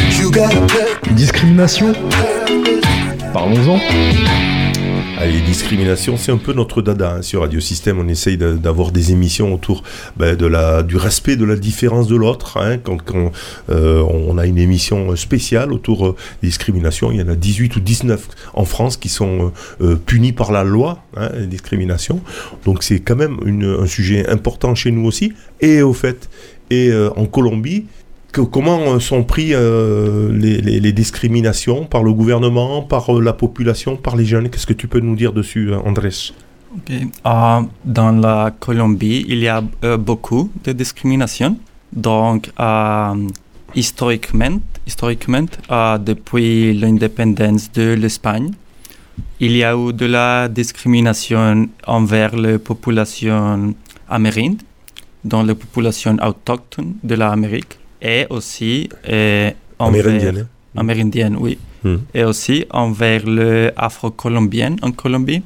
[1.13, 1.93] Discrimination
[3.33, 3.79] Parlons-en.
[5.19, 7.99] Allez, discrimination, c'est un peu notre dada hein, sur Radio Système.
[7.99, 9.83] On essaye d'avoir des émissions autour
[10.19, 12.59] ben, de la, du respect de la différence de l'autre.
[12.59, 12.77] hein.
[12.77, 13.33] quand quand,
[13.71, 17.77] euh, on a une émission spéciale autour euh, des discriminations, il y en a 18
[17.77, 22.21] ou 19 en France qui sont euh, euh, punis par la loi, hein, les discriminations.
[22.67, 25.33] Donc c'est quand même une- un sujet important chez nous aussi.
[25.63, 26.29] Et au fait,
[26.69, 27.87] et euh, en Colombie,
[28.43, 33.33] comment euh, sont pris euh, les, les- les discriminations par le gouvernement, par euh, la
[33.33, 34.49] population, par les jeunes?
[34.51, 36.33] Qu'est-ce que tu peux nous dire dessus, euh, Andrés?
[36.91, 39.63] Euh, dans la Colombie, il y a
[39.99, 41.57] beaucoup de discrimination.
[41.93, 42.51] Donc,
[43.75, 45.47] historiquement, historiquement
[46.01, 48.51] depuis l'indépendance de l'Espagne,
[49.41, 53.75] il y a eu de la discrimination envers la population
[54.09, 54.61] amérinde,
[55.25, 60.39] dans la population autochtone de l'Amérique, et aussi euh, envers- Amérindienne,
[60.75, 60.81] hein.
[60.81, 61.99] amérindienne, oui, Hmm.
[62.15, 65.43] et aussi envers le afro-colombien en Colombie,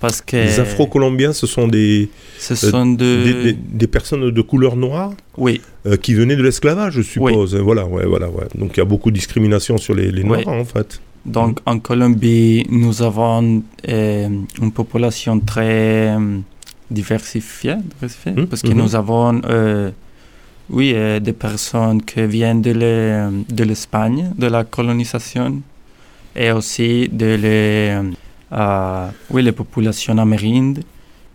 [0.00, 4.30] parce que Les Afro-Colombiens, ce sont des, ce euh, sont de- des, des- des personnes
[4.30, 5.60] de couleur noire Oui.
[5.86, 7.56] euh, qui venaient de l'esclavage, je suppose.
[7.56, 8.46] Voilà, ouais, voilà, ouais.
[8.54, 10.28] Donc il y a beaucoup de discrimination sur les, les Oui.
[10.44, 11.00] noirs, en fait.
[11.26, 14.28] Donc en Colombie, nous avons euh,
[14.62, 16.38] une population très euh,
[16.90, 19.90] diversifiée, diversifiée, Mhm, parce que nous avons euh,
[20.70, 25.60] oui, euh, des personnes qui viennent de l'E- de l'Espagne, de la colonisation,
[26.36, 27.98] et aussi de les,
[28.52, 30.82] euh, oui, les populations amérindes,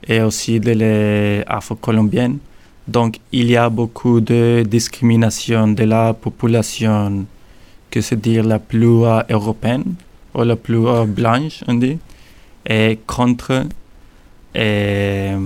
[0.08, 2.38] et aussi de les afro-colombiennes.
[2.88, 7.26] Donc il y a beaucoup de discrimination de la population
[7.90, 9.96] que c'est dire la plus européenne
[10.36, 11.98] ou la plus blanche, on dit,
[12.68, 13.64] et contre
[14.56, 15.38] et, euh,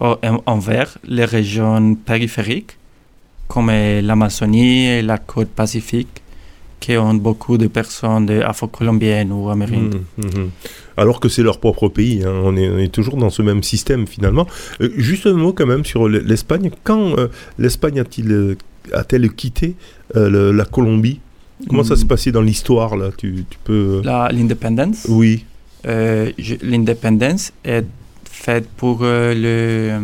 [0.00, 2.76] en- envers les régions périphériques
[3.48, 6.22] comme l'Amazonie et la côte pacifique
[6.80, 10.00] qui ont beaucoup de personnes afro-colombiennes ou amérindes.
[10.16, 10.50] Mhm, mhm.
[10.96, 12.32] Alors que c'est leur propre pays, hein.
[12.44, 14.46] on, est, on est toujours dans ce même système finalement.
[14.80, 16.70] Euh, juste un mot quand même sur l'Espagne.
[16.84, 18.56] Quand euh, l'Espagne a-t-il, euh,
[18.92, 19.74] a-t-elle quitté
[20.14, 21.20] euh, le- la Colombie?
[21.68, 23.10] Comment ça s'est passé dans l'histoire là?
[23.16, 24.00] Tu, tu peux...
[24.04, 25.06] La- L'indépendance?
[25.08, 25.44] Oui.
[25.84, 27.84] Je- L'indépendance est
[28.24, 29.98] faite pour le,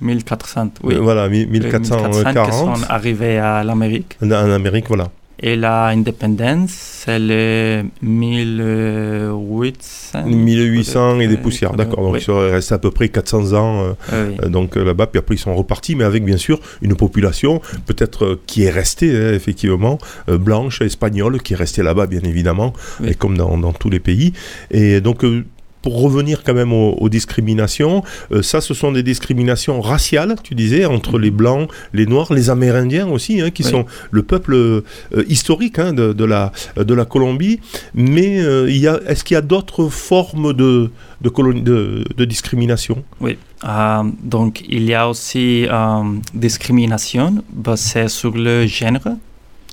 [0.00, 0.94] 1400, oui.
[0.94, 2.50] Euh, voilà, mi- Les 1440.
[2.50, 4.16] qui sont arrivés à l'Amérique.
[4.22, 5.08] En Amérique, voilà.
[5.38, 10.24] Et la indépendance, c'est le 1800.
[10.26, 12.02] 1800 et des poussières, d'accord.
[12.04, 12.20] Donc oui.
[12.20, 14.36] ils sont restés à peu près 400 ans euh, Ah oui.
[14.44, 17.60] euh, donc euh, là-bas, puis après ils sont repartis, mais avec bien sûr une population
[17.86, 22.72] peut-être qui est restée hein, effectivement euh, blanche, espagnole, qui est restée là-bas bien évidemment,
[23.00, 23.10] Oui.
[23.10, 24.32] et comme dans, dans tous les pays.
[24.70, 25.44] Et donc euh,
[25.86, 30.56] pour revenir quand même aux, aux discriminations, euh, ça, ce sont des discriminations raciales, tu
[30.56, 33.70] disais, entre les blancs, les noirs, les Amérindiens aussi, hein, qui Oui.
[33.70, 34.82] sont le peuple euh,
[35.28, 36.50] historique hein, de, de la,
[36.90, 37.60] de la Colombie.
[37.94, 41.30] Mais euh, il y a, est-ce qu'il y a d'autres formes de, de,
[41.70, 43.04] de, de discrimination?
[43.20, 43.38] Oui.
[43.64, 46.02] Euh, donc, il y a aussi euh,
[46.34, 49.16] discrimination basée sur le genre.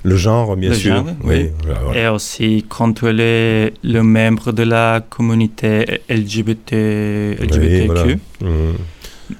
[0.06, 0.95] Le genre, bien Le sûr.
[0.95, 1.49] genre, oui.
[1.66, 1.97] oui.
[1.97, 6.74] Et aussi contre les, les membres de la communauté LGBT,
[7.39, 7.86] LGBTQ.
[7.88, 8.06] voilà.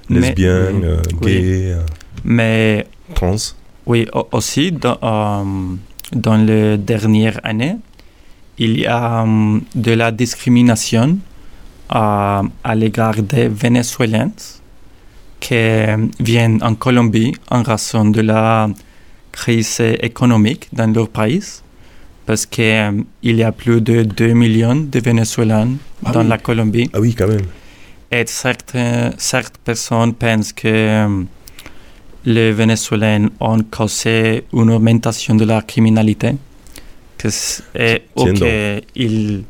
[0.10, 1.32] Mais- Lesbiennes, euh, Oui.
[1.32, 1.82] gays, euh,
[2.24, 3.36] Mais trans.
[3.86, 5.44] oui, au- aussi dans, euh,
[6.16, 7.76] dans les dernières années,
[8.58, 9.26] il y a
[9.76, 11.18] de la discrimination
[11.90, 12.42] à
[12.76, 14.32] l'égard des Vénézuéliens
[15.40, 15.56] qui
[16.20, 18.70] viennent en Colombie en raison de la
[19.34, 21.44] crise économique dans leur pays.
[22.26, 25.72] Parce qu'il y a plus de 2 millions de Vénézuéliens
[26.06, 26.28] Ah dans oui.
[26.30, 26.90] la Colombie.
[26.94, 27.42] Ah oui, quand même.
[28.10, 31.24] Et certaines, certaines personnes pensent que euh,
[32.24, 36.36] les Vénézuéliens ont causé une augmentation de la criminalité.
[37.18, 37.28] Que
[37.76, 38.04] et,
[38.94, 39.44] qu'ils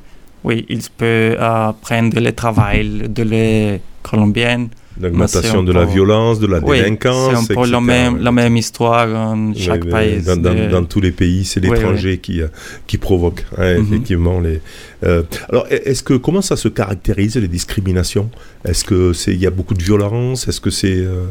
[0.43, 4.67] oui, ils peuvent euh, prendre le travail de les Colombiens.
[5.02, 8.56] L'augmentation de la violence, de la Oui, délinquance, C'est un peu la même, la même
[8.58, 10.22] histoire dans Oui, chaque pays.
[10.22, 12.48] Dans, dans- de- dans tous les pays, c'est Oui, l'étranger qui, euh,
[12.86, 13.82] qui provoque, hein, Mhm.
[13.88, 14.39] effectivement.
[14.39, 14.62] Les,
[15.04, 18.30] euh, alors, e- est-ce que comment ça se caractérise les discriminations?
[18.64, 20.48] Est-ce que c'est il y a beaucoup de violence?
[20.48, 21.26] Est-ce que c'est euh,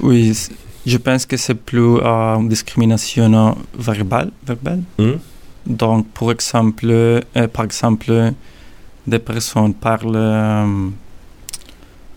[0.00, 0.34] Oui,
[0.84, 4.30] je pense que c'est plus euh, discrimination euh, verbale.
[4.46, 4.80] verbale.
[4.98, 5.12] Hmm?
[5.66, 7.20] Donc, pour exemple, euh,
[7.52, 8.12] par exemple,
[9.06, 10.88] des personnes parlent euh,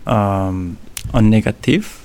[0.07, 0.51] euh,
[1.13, 1.97] en négatif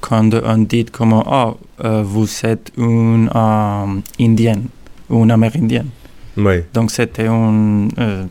[0.00, 3.86] quand on dit comme oh, euh, vous êtes une euh,
[4.20, 4.64] indienne
[5.10, 5.86] ou une amérindienne.
[6.36, 6.66] Ouais.
[6.74, 7.88] Donc, c'était un.
[7.98, 8.24] euh,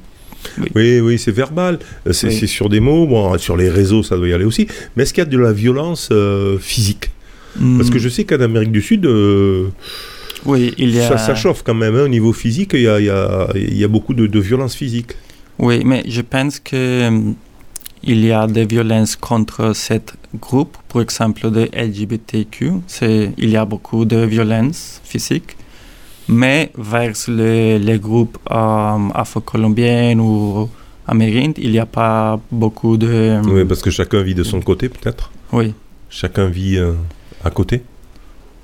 [0.75, 1.79] Oui, oui, c'est verbal.
[2.11, 2.47] C'est Oui.
[2.47, 3.05] sur des mots.
[3.07, 4.67] Bon, sur les réseaux, ça doit y aller aussi.
[4.95, 6.09] Mais est-ce qu'il y a de la violence
[6.59, 7.11] physique?
[7.77, 7.99] Parce que Hmm.
[7.99, 9.05] je sais qu'en Amérique du Sud,
[10.45, 11.07] Oui, il y a.
[11.07, 11.95] ça, ça chauffe quand même.
[11.95, 14.25] hein, au niveau physique, il y a, il y a- il y a beaucoup de,
[14.25, 15.11] de violence physique.
[15.59, 17.09] Oui, mais je pense que
[18.03, 19.93] il y a des violences contre ce
[20.39, 22.73] groupe, par exemple de LGBTQ.
[23.37, 25.55] Il y a beaucoup de violences physiques,
[26.27, 30.69] mais vers les, les groupes euh, afro-colombiens ou
[31.07, 33.41] amérindiens, il n'y a pas beaucoup de.
[33.45, 35.31] Oui, parce que chacun vit de son côté, peut-être.
[35.51, 35.73] Oui.
[36.09, 36.93] Chacun vit euh,
[37.43, 37.83] à côté.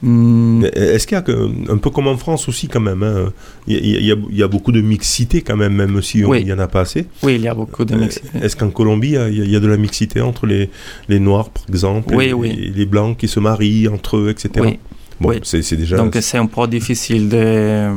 [0.03, 3.01] Hmm, Mais Est-ce qu'il y a que- un peu comme en France aussi quand même
[3.01, 3.33] hein,
[3.67, 6.41] Il y, a- il y beaucoup de mixité quand même, même si on- Oui.
[6.41, 7.07] il n'y en a pas assez.
[7.23, 8.27] oui, il y a beaucoup de Euh, mixité.
[8.41, 10.69] Est-ce qu'en Colombie, il y, a, il y a de la mixité entre les,
[11.09, 12.49] les Noirs, par exemple, Oui, et, oui.
[12.49, 14.49] et les Blancs qui se marient entre eux, etc.
[14.59, 14.79] Oui.
[15.19, 15.97] Bon, c'est c'est déjà...
[15.97, 17.93] Donc c'est un peu difficile de euh,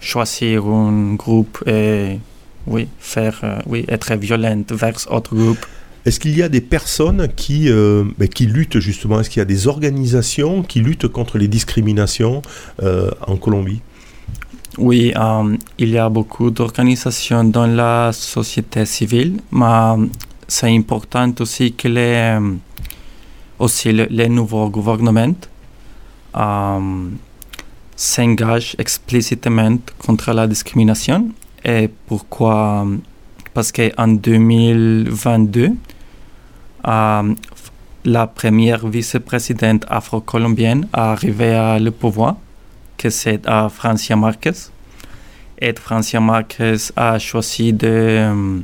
[0.00, 2.18] choisir un groupe et
[2.66, 5.64] oui, faire, euh, oui, être violente vers autre groupe.
[6.04, 9.46] Est-ce qu'il y a des personnes qui, euh, qui luttent justement Est-ce qu'il y a
[9.46, 12.42] des organisations qui luttent contre les discriminations
[12.82, 13.80] euh, en Colombie?
[14.78, 20.08] Oui, euh, il y a beaucoup d'organisations dans la société civile, mais
[20.48, 22.38] c'est important aussi que les,
[23.58, 25.34] aussi le, les nouveaux gouvernements
[27.94, 31.28] s'engagent explicitement contre la discrimination.
[31.64, 32.86] Et pourquoi?
[33.54, 35.68] Parce qu'en 2022, euh,
[36.84, 42.36] la première vice-présidente afro-colombienne est arrivée à le pouvoir,
[42.98, 44.52] que c'est euh, Francia Marquez.
[45.60, 48.58] Et Francia Marquez a choisi de euh,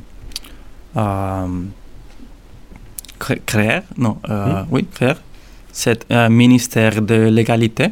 [0.96, 1.46] euh,
[3.18, 5.14] cré- créer, non, euh, oui, créer,
[5.72, 7.88] c'est un ministère de l'égalité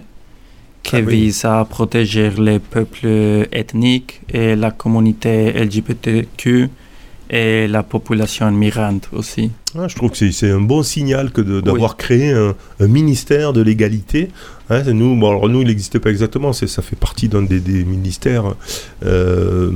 [0.83, 1.15] qui Ah oui.
[1.27, 6.69] vise à protéger les peuples ethniques et la communauté LGBTQ
[7.31, 9.51] et la population migrante aussi.
[9.79, 13.61] Ah, je trouve que c'est- un bon signal que d'avoir créé un, un ministère de
[13.63, 14.29] l'égalité.
[14.71, 17.85] Hein, nous, bon, alors nous, il n'existait pas exactement, ça fait partie d'un des, des
[17.85, 18.55] ministères
[19.05, 19.71] euh,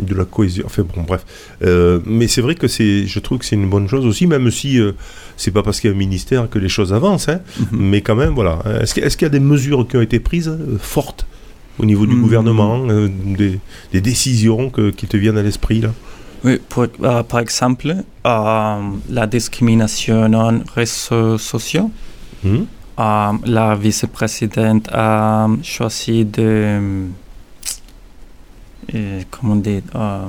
[0.00, 0.64] de la cohésion.
[0.66, 1.24] Enfin bon, bref.
[1.62, 4.50] Euh, mais c'est vrai que c'est, je trouve que c'est une bonne chose aussi, même
[4.50, 4.92] si euh,
[5.36, 7.28] c'est pas parce qu'il y a un ministère que les choses avancent.
[7.28, 7.40] hein,
[7.72, 8.58] Mais quand même, voilà.
[8.80, 11.26] Est-ce qu'il y a des mesures qui ont été prises euh, fortes
[11.78, 12.22] au niveau du Hmm.
[12.22, 13.58] gouvernement, des,
[13.92, 15.92] des décisions que- qui te viennent à l'esprit là?
[16.46, 17.88] Oui, pour- euh, par exemple,
[18.24, 18.80] euh,
[19.10, 21.90] la discrimination en réseaux sociaux.
[22.44, 22.66] Mhm.
[22.98, 27.08] Euh, la vice-présidente a choisi de.
[28.94, 30.26] euh, comment dire euh,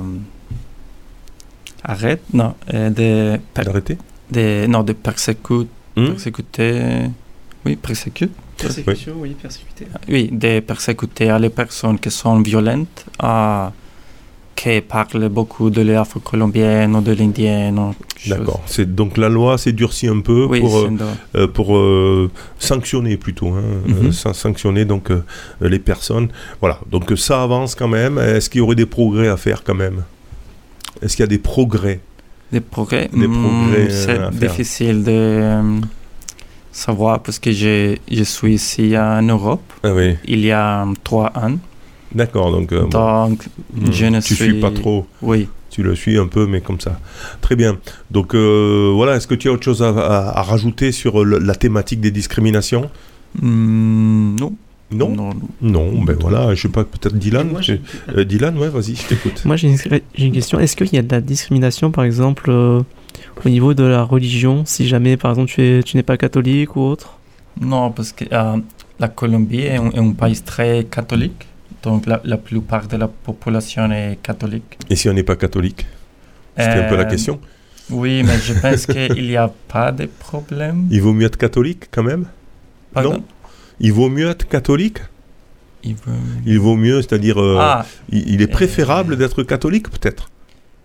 [1.84, 3.38] Arrête Non, de.
[3.54, 3.96] D'arrêter?
[4.30, 5.68] de, Non, de persécuter.
[5.96, 6.06] Hmm?
[6.08, 7.10] Persécuter.
[7.64, 8.32] Oui, persécuter.
[8.56, 9.86] Persécution, oui, persécuter.
[10.08, 13.68] Oui, de persécuter les personnes qui sont violentes, euh,
[14.60, 17.80] qui parlent beaucoup de l'afro-colombienne ou de l'indienne.
[18.26, 18.60] D'accord.
[18.66, 20.90] C'est donc la loi s'est durcie un peu Oui, pour euh,
[21.36, 22.28] euh, pour euh,
[22.58, 24.06] sanctionner plutôt, hein, Mhm.
[24.08, 25.06] euh, san- sanctionner donc
[25.60, 26.28] les personnes.
[26.60, 26.76] Voilà.
[26.90, 28.18] Donc ça avance quand même.
[28.18, 30.02] Est-ce qu'il y aurait des progrès à faire quand même?
[31.02, 32.00] Est-ce qu'il y a des progrès?
[32.50, 35.20] Des progrès, Des Hmm, progrès, c'est difficile de
[36.72, 39.62] savoir parce que je, je suis ici en Europe.
[39.84, 40.16] Ah oui.
[40.24, 41.56] Il y a trois ans.
[42.14, 42.50] D'accord.
[42.50, 42.88] Donc, euh, bon.
[43.28, 43.44] Donc,
[43.74, 43.92] Hmm.
[43.92, 45.06] je ne tu suis suis pas trop.
[45.22, 45.48] Oui.
[45.70, 46.98] Tu le suis un peu, mais comme ça.
[47.42, 47.76] Très bien.
[48.10, 51.38] Donc euh, voilà, est-ce que tu as autre chose à, à- à rajouter sur le-
[51.38, 52.90] la thématique des discriminations?
[53.40, 54.54] Hmm, non.
[54.90, 55.10] Non?
[55.10, 55.30] Non,
[55.60, 57.60] Non, ben voilà, je sais pas, peut-être Dylan Moi,
[58.16, 59.42] euh, Dylan, ouais, vas-y, je t'écoute.
[59.44, 59.68] Moi, j'ai
[60.16, 60.58] une, question.
[60.58, 62.80] Est-ce qu'il y a de la discrimination, par exemple, euh,
[63.44, 66.74] au niveau de la religion, si jamais, par exemple, tu, es, tu n'es pas catholique
[66.76, 67.18] ou autre?
[67.60, 68.56] Non, parce que euh,
[68.98, 71.46] la Colombie est un, est un pays très catholique.
[71.88, 74.72] Donc, la, la plupart de la population est catholique.
[74.90, 75.86] Et si on n'est pas catholique
[76.56, 77.40] C'était un peu la Euh, question.
[78.00, 80.78] Oui, mais je pense qu'il n'y a pas de problème.
[80.90, 82.24] Il vaut mieux être catholique quand même?
[82.92, 83.12] Pardon?
[83.14, 83.24] Non?
[83.80, 84.98] Il vaut mieux être catholique?
[86.52, 87.86] Il vaut mieux, c'est-à-dire, euh, Ah.
[88.10, 90.28] il, il est préférable d'être catholique peut-être?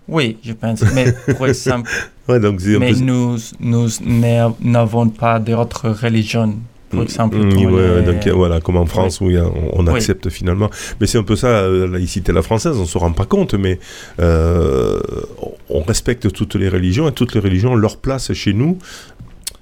[0.08, 0.82] Oui, je pense.
[0.96, 1.90] Mais pour exemple,
[2.30, 6.56] Ouais, donc mais peu- nous, nous n'a- n'avons pas d'autres religions.
[7.30, 9.96] Pour Mm, ouais, les- donc, voilà, comme en France où a- on, on Oui.
[9.96, 10.70] accepte finalement.
[11.00, 13.54] Mais c'est un peu ça, euh, la laïcité la française, on se rend pas compte,
[13.56, 13.80] mais
[14.20, 15.00] euh,
[15.70, 18.78] on respecte toutes les religions et toutes les religions ont leur place chez nous.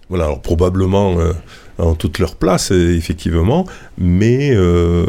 [0.10, 1.32] Voilà, alors probablement euh,
[1.78, 3.66] en toute leur place, euh, effectivement,
[3.98, 5.06] mais euh,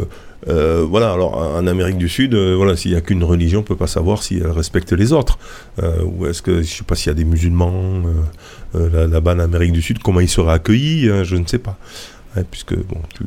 [0.47, 3.61] euh, voilà, alors en Amérique du Sud, euh, voilà, s'il n'y a qu'une religion, on
[3.63, 5.37] ne peut pas savoir si elle respecte les autres.
[5.81, 8.01] Euh, ou est-ce que, je sais pas s'il y a des musulmans
[8.73, 11.77] là- là-bas en Amérique du Sud, comment ils seraient accueillis, hein, je ne sais pas.
[12.35, 13.23] Ouais, puisque, bon, tu,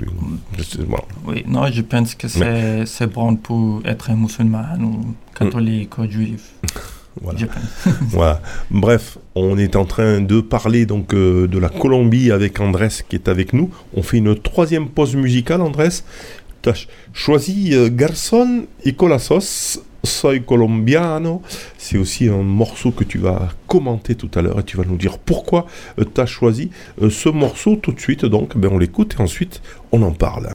[0.59, 1.05] je sais- voilà.
[1.27, 6.53] Oui, non, je pense que c'est bon pour être musulman ou catholique ou juif.
[7.23, 7.39] Voilà.
[8.11, 8.43] Voilà.
[8.71, 13.17] Bref, on est en train de parler donc euh, de la Colombie avec Andrés qui
[13.17, 13.71] est avec nous.
[13.95, 16.03] On fait une troisième pause musicale, Andrés.
[16.67, 21.41] Tu as choisi euh, Garçon y Colasos, Soy Colombiano.
[21.79, 24.97] C'est aussi un morceau que tu vas commenter tout à l'heure et tu vas nous
[24.97, 28.25] dire pourquoi tu as choisi euh, ce morceau tout de suite.
[28.25, 29.63] Donc, ben, on l'écoute et ensuite
[29.93, 30.49] on en parle.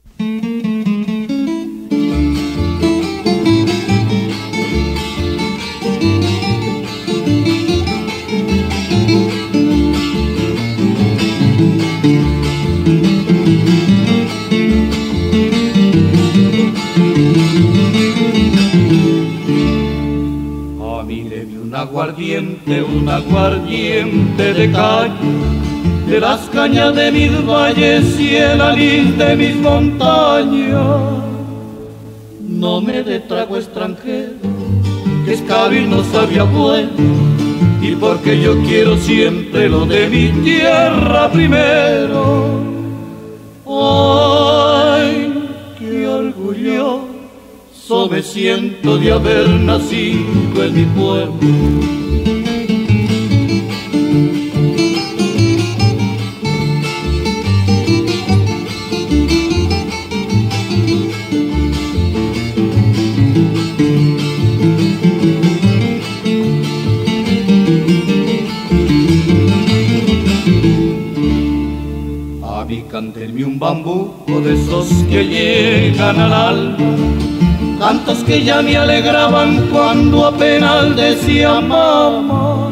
[21.92, 25.12] Aguardiente, un aguardiente de caña,
[26.08, 30.78] de las cañas de mis valles y el anís de mis montañas.
[32.48, 34.32] No me dé trago extranjero,
[35.26, 35.42] que es
[35.86, 36.88] no sabía bueno,
[37.82, 42.58] y porque yo quiero siempre lo de mi tierra primero.
[43.66, 45.46] Ay,
[45.78, 46.08] qué
[48.10, 51.92] me siento de haber nacido en mi pueblo.
[72.90, 77.51] Cantenme un bambuco de esos que llegan al alma
[77.82, 82.70] cantos que ya me alegraban cuando apenas decía mamá.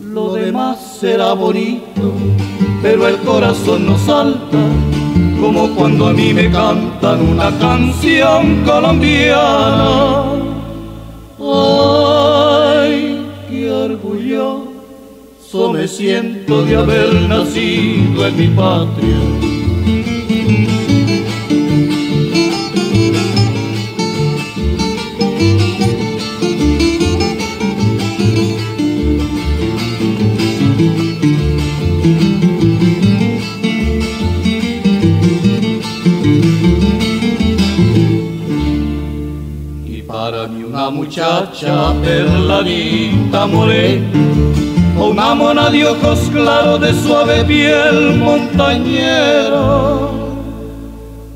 [0.00, 2.12] Lo demás será bonito,
[2.80, 4.62] pero el corazón no salta,
[5.40, 10.26] como cuando a mí me cantan una canción colombiana.
[11.40, 19.55] Ay, qué orgulloso me siento de haber nacido en mi patria.
[41.56, 44.10] Muchacha perladita morena,
[44.98, 50.10] una mona de ojos claros de suave piel montañera.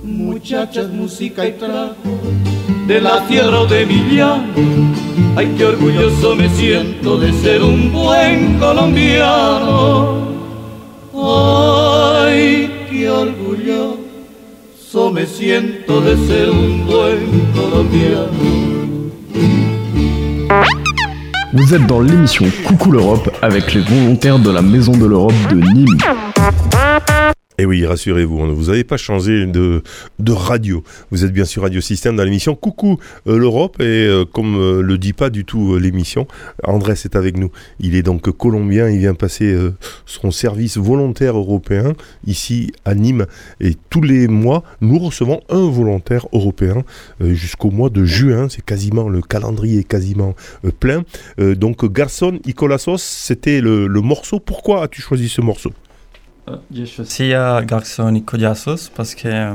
[0.02, 1.94] Muchachas, música y trago,
[2.86, 4.92] de la tierra de mi llano,
[5.36, 10.28] ay qué orgulloso me siento de ser un buen colombiano.
[11.14, 13.96] Ay, qué orgulloso
[15.12, 18.59] me siento de ser un buen colombiano.
[21.52, 25.56] Vous êtes dans l'émission Coucou l'Europe avec les volontaires de la Maison de l'Europe de
[25.56, 25.98] Nîmes.
[27.60, 29.82] Et oui, rassurez-vous, vous n'avez pas changé de,
[30.18, 30.82] de radio.
[31.10, 34.80] Vous êtes bien sur Radio Système dans l'émission Coucou euh, l'Europe et euh, comme euh,
[34.80, 36.26] le dit pas du tout l'émission,
[36.64, 37.50] Andrés est avec nous.
[37.78, 39.54] Il est donc colombien, il vient passer
[40.06, 41.92] son service volontaire européen
[42.26, 43.26] ici à Nîmes
[43.60, 46.82] et tous les mois, nous recevons un volontaire européen
[47.20, 50.34] jusqu'au mois de juin, c'est quasiment le calendrier est quasiment
[50.78, 51.02] plein.
[51.36, 54.40] Donc Garçon y Colasos, c'était le morceau.
[54.40, 55.72] Pourquoi as-tu choisi ce morceau?
[56.72, 59.54] J'ai choisi euh, Garçon y Collazos parce que euh,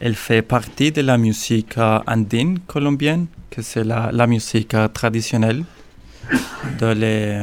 [0.00, 4.88] elle fait partie de la musique euh, andine colombienne, que c'est la, la musique euh,
[4.88, 5.64] traditionnelle
[6.80, 7.38] de les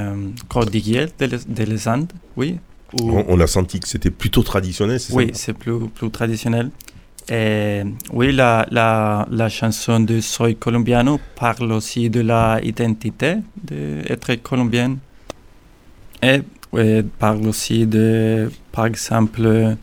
[0.50, 2.58] cordillères de les, de les Andes, oui.
[2.94, 6.10] Où- on, on a senti que c'était plutôt traditionnel, c'est oui, ça c'est plus, plus
[6.10, 6.72] traditionnel.
[7.30, 14.36] Et oui, la, la, la chanson de Soy Colombiano parle aussi de la identité d'être
[14.42, 14.98] colombienne.
[16.24, 16.42] Et
[16.74, 19.76] oui, parle aussi de, par exemple,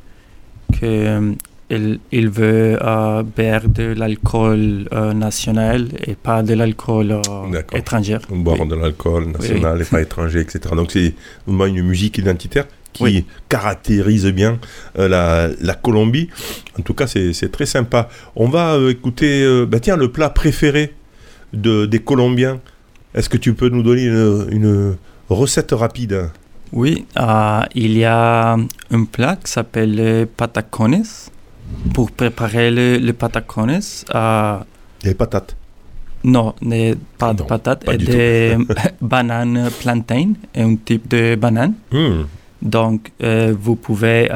[0.81, 1.35] que
[1.71, 8.17] il, il veut euh, boire de l'alcool euh, national et pas de l'alcool euh, étranger.
[8.31, 9.83] Boire de l'alcool national Oui.
[9.83, 10.61] et pas étranger, etc.
[10.75, 11.13] Donc c'est
[11.47, 12.65] vraiment une musique identitaire
[12.95, 13.25] qui Oui.
[13.51, 14.59] caractérise bien
[14.99, 16.31] euh, la, la Colombie.
[16.79, 18.09] En tout cas, c'est c'est très sympa.
[18.35, 20.95] On va euh, écouter, euh, bah tiens, le plat préféré
[21.53, 22.61] de, des Colombiens.
[23.15, 24.97] Est-ce que tu peux nous donner une, une
[25.29, 26.31] recette rapide?
[26.73, 31.03] Oui, euh, il y a un plat qui s'appelle patacones.
[31.93, 33.79] Pour préparer le, le patacones,
[34.15, 34.59] euh,
[35.05, 35.55] Les patates.
[36.25, 38.57] non, ne- pas de patates, pas et des
[39.03, 41.75] bananes plantain, et un type de banane.
[41.93, 42.23] Hmm.
[42.63, 44.29] Donc, euh, vous pouvez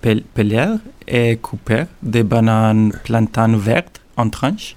[0.00, 0.66] pel- peler
[1.08, 4.76] et couper des bananes plantain vertes en tranches.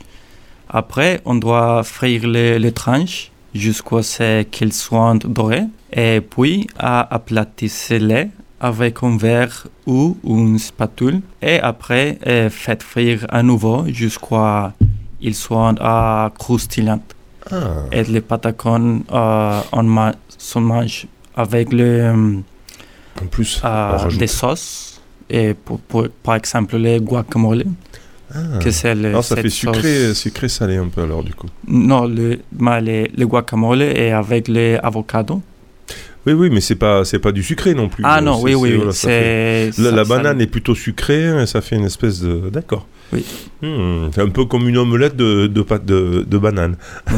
[0.69, 5.67] Après, on doit frire les, les tranches jusqu'à ce qu'elles soient dorées.
[5.95, 8.29] Et puis, à aplatissez-les
[8.59, 11.21] avec un verre ou une spatule.
[11.41, 12.17] Et après,
[12.49, 14.85] faites frire à nouveau jusqu'à ce
[15.21, 17.03] qu'ils soient euh, croustillants.
[17.51, 17.83] Ah.
[17.91, 22.41] Et les patacones, euh, on ma- se mange avec le,
[23.21, 25.01] En plus, euh, des sauces.
[25.29, 27.65] Et pour, pour- par exemple, le guacamole.
[28.33, 28.57] Ah.
[28.61, 31.47] Que c'est le, Alors, ça fait sucré, sauce- sucré salé un peu alors du coup.
[31.67, 35.41] Non, le, mais le, le guacamole est avec les avocados.
[36.25, 38.03] Oui, oui, mais c'est pas, c'est pas du sucré non plus.
[38.07, 41.75] Ah Euh, non, oui, oui, voilà, fait- La, banane est plutôt sucrée, et ça fait
[41.75, 42.49] une espèce de.
[42.49, 42.87] D'accord.
[43.11, 43.25] Oui.
[43.61, 46.77] Hmm, c'est un peu comme une omelette de, de pâte de, de banane.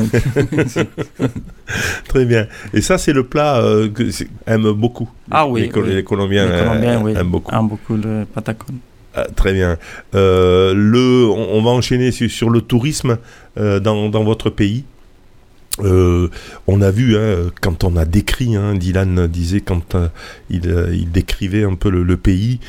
[2.08, 2.48] Très bien.
[2.74, 4.04] Et ça, c'est le plat euh, que
[4.48, 5.10] aiment beaucoup.
[5.32, 5.96] Ah oui, Les, Col- oui.
[5.96, 7.54] les Colombiens, Les euh, Colombiens, oui, aiment beaucoup.
[7.56, 8.78] aiment beaucoup le patacone.
[9.16, 9.78] Ah, très bien.
[10.14, 13.18] Euh, le, on, on va enchaîner sur, sur le tourisme
[13.58, 14.84] euh, dans, dans votre pays.
[15.80, 16.30] Euh,
[16.68, 20.08] on a vu, hein, quand on a décrit, hein, Dylan disait quand euh,
[20.50, 22.60] il, euh, il décrivait un peu le, le pays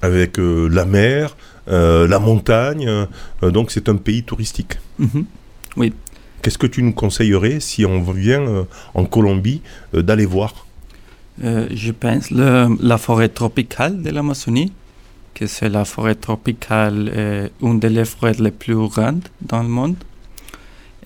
[0.00, 1.36] avec euh, la mer,
[1.66, 3.06] la montagne,
[3.42, 4.78] donc c'est un pays touristique.
[4.98, 5.24] Mhm.
[5.76, 5.92] Oui.
[6.42, 9.62] Qu'est-ce que tu nous conseillerais si on vient en Colombie
[9.92, 10.66] d'aller voir?
[11.38, 14.72] Je pense le, la forêt tropicale de l'Amazonie,
[15.34, 19.96] que c'est la forêt tropicale, une des forêts les plus grandes dans le monde,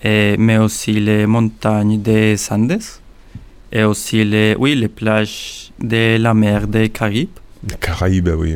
[0.03, 2.79] et, mais aussi les montagnes des Andes,
[3.71, 7.29] et aussi les, oui, les plages de la mer des Caraïbes.
[7.69, 8.55] Les Caraïbes, oui.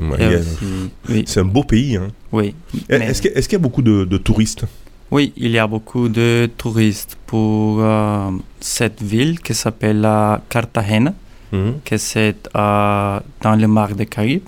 [1.25, 1.95] C'est un beau pays.
[1.97, 2.09] Hein.
[2.31, 2.53] Oui.
[2.89, 4.65] Est- mais- Est-ce qu'il y, a- est-ce qu'il y a beaucoup de, de touristes?
[5.11, 8.29] Oui, il y a beaucoup de touristes pour euh,
[8.59, 11.13] cette ville qui s'appelle la Cartagena,
[11.51, 11.79] Mhm.
[11.83, 14.43] que c'est euh, dans le mar des Caraïbes.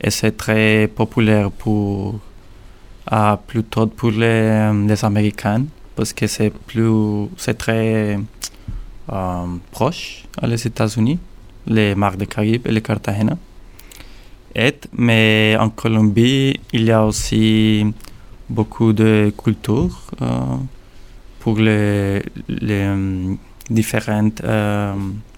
[0.00, 2.18] Et c'est très populaire pour,
[3.12, 5.64] euh, plutôt pour les, les Américains,
[5.96, 8.18] parce que c'est plus, c'est très
[9.12, 11.18] euh, proche à les États-Unis,
[11.66, 13.36] les mar des Caraïbes et le Cartagena.
[14.54, 17.84] Et, mais en Colombie, il y a aussi
[18.48, 20.56] beaucoup de culture euh,
[21.40, 23.34] pour les, les euh,
[23.68, 24.42] différentes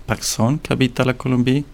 [0.06, 1.64] personnes qui habitent à la Colombie.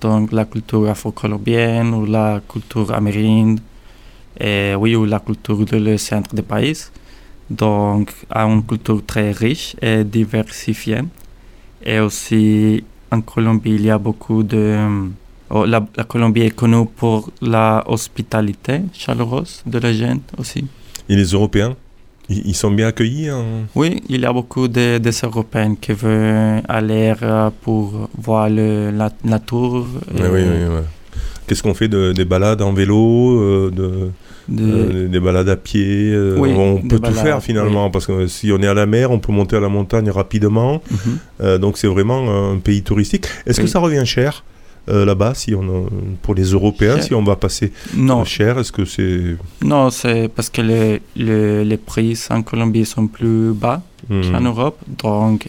[0.00, 3.60] Donc la culture afro-colombienne ou la culture amérinde,
[4.38, 6.76] et oui, ou la culture de le centre du pays.
[7.50, 11.02] Donc a une culture très riche et diversifiée.
[11.84, 14.76] Et aussi en Colombie, il y a beaucoup de...
[15.50, 20.64] oh, la, la Colombie est connue pour la hospitalité chaleureuse de la gente aussi.
[21.08, 21.76] Et les Européens
[22.28, 23.44] ils, ils sont bien accueillis hein
[23.76, 28.90] Oui, il y a beaucoup de, des Européens qui veulent aller euh, pour voir le,
[28.90, 29.86] la nature.
[30.12, 30.82] Oui, oui, ouais.
[31.46, 34.10] Qu'est-ce qu'on fait de, Des balades en vélo euh, de...
[34.50, 38.52] Euh, des balades à pied, euh, Oui, on peut tout faire finalement, parce que si
[38.52, 40.82] on est à la mer, on peut monter à la montagne rapidement.
[40.90, 40.98] Mhm.
[41.42, 43.26] Euh, donc c'est vraiment un pays touristique.
[43.46, 44.44] Est-ce que ça revient cher
[44.88, 45.88] là-bas, si on
[46.22, 47.02] pour les Européens, Cher.
[47.02, 48.24] si on va passer Non.
[48.24, 53.08] cher Est-ce que c'est Non, c'est parce que les, les, les prix en Colombie sont
[53.08, 54.30] plus bas Mhm.
[54.30, 55.48] qu'en Europe, donc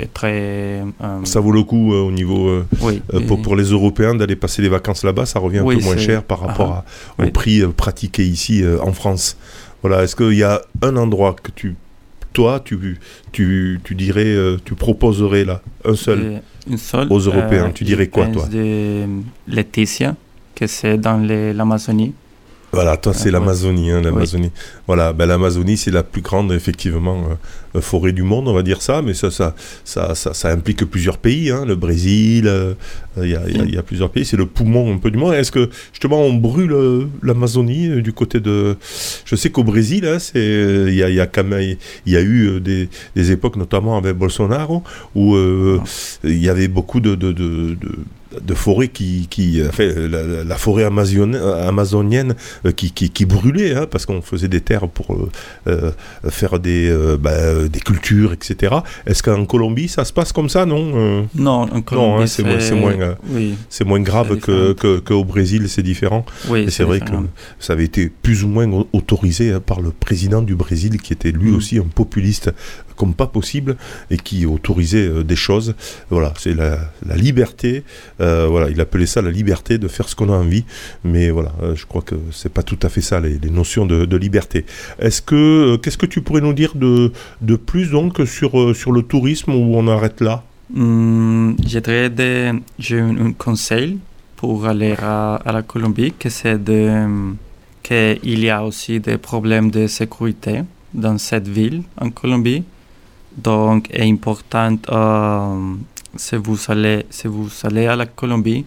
[0.00, 0.82] est très...
[1.02, 3.00] euh, ça vaut le coup euh, au niveau euh, Oui,
[3.42, 6.40] pour, les Européens d'aller passer des vacances là-bas, ça revient un peu moins cher par
[6.40, 6.84] rapport
[7.18, 9.36] Ah, à- au prix pratiqué ici en France.
[9.82, 11.76] Voilà, est-ce qu'il y a un endroit que tu
[12.32, 12.98] toi tu
[13.32, 18.06] tu, tu dirais tu proposerais là un seul une seule, aux Européens, euh, tu dirais
[18.08, 18.46] quoi toi?
[18.46, 19.04] de
[19.48, 20.14] Laetitia,
[20.54, 22.12] que c'est dans l'Amazonie.
[22.72, 24.04] Voilà, toi c'est Ah, l'Amazonie, hein, Oui.
[24.04, 24.50] l'Amazonie.
[24.86, 28.62] Voilà, ben, l'Amazonie c'est la plus grande effectivement euh, euh, forêt du monde, on va
[28.62, 29.54] dire ça, mais ça ça
[29.84, 32.74] ça, ça, ça implique plusieurs pays, hein, le Brésil, euh,
[33.16, 35.18] il y, a, y a- y a plusieurs pays, c'est le poumon un peu du
[35.18, 35.34] monde.
[35.34, 38.76] Est-ce que justement on brûle euh, l'Amazonie du côté de,
[39.24, 42.16] je sais qu'au Brésil, hein, c'est il y a, il y a quand même y
[42.16, 44.84] a eu des, des époques notamment avec Bolsonaro
[45.16, 45.80] où euh,
[46.22, 47.90] il y avait beaucoup de, de, de, de
[48.40, 52.34] de forêts qui, qui enfin, la, la- la forêt amazonienne, amazonienne
[52.66, 55.28] euh, qui, qui, qui brûlait hein, parce qu'on faisait des terres pour euh,
[55.66, 55.90] euh,
[56.28, 58.74] faire des, euh, bah, euh, des cultures, etc.
[59.06, 62.26] Est-ce qu'en Colombie ça se passe comme ça, non Euh, Non, en Non, Colombie, hein,
[62.26, 63.54] c'est moins, c'est moins, euh, oui,
[63.86, 66.24] moins grave c'est que, que, qu'au Brésil, c'est différent.
[66.48, 67.22] Oui, c'est vrai différent.
[67.22, 67.26] que
[67.64, 71.12] ça avait été plus ou moins au- autorisé hein, par le président du Brésil, qui
[71.12, 71.56] était lui Mm.
[71.56, 72.50] aussi un populiste
[72.96, 73.76] comme pas possible
[74.10, 75.74] et qui autorisait euh, des choses.
[76.10, 77.82] Voilà, c'est la, la liberté.
[78.20, 80.64] Euh, voilà, il appelait ça la liberté de faire ce qu'on a envie.
[81.04, 84.16] Mais voilà, euh, je crois que c'est pas tout à fait ça les, notions de,
[84.16, 84.66] liberté.
[84.98, 88.92] Est-ce que euh, qu'est-ce que tu pourrais nous dire de, de plus donc sur sur
[88.92, 90.44] le tourisme où on arrête là?
[90.74, 93.98] De- j'ai un, conseil
[94.36, 97.06] pour aller à, à la Colombie, que c'est de
[97.82, 100.62] qu'il y a aussi des problèmes de sécurité
[100.92, 102.64] dans cette ville en Colombie.
[103.36, 104.76] Donc, est important
[106.16, 108.64] si vous allez si vous allez à la Colombie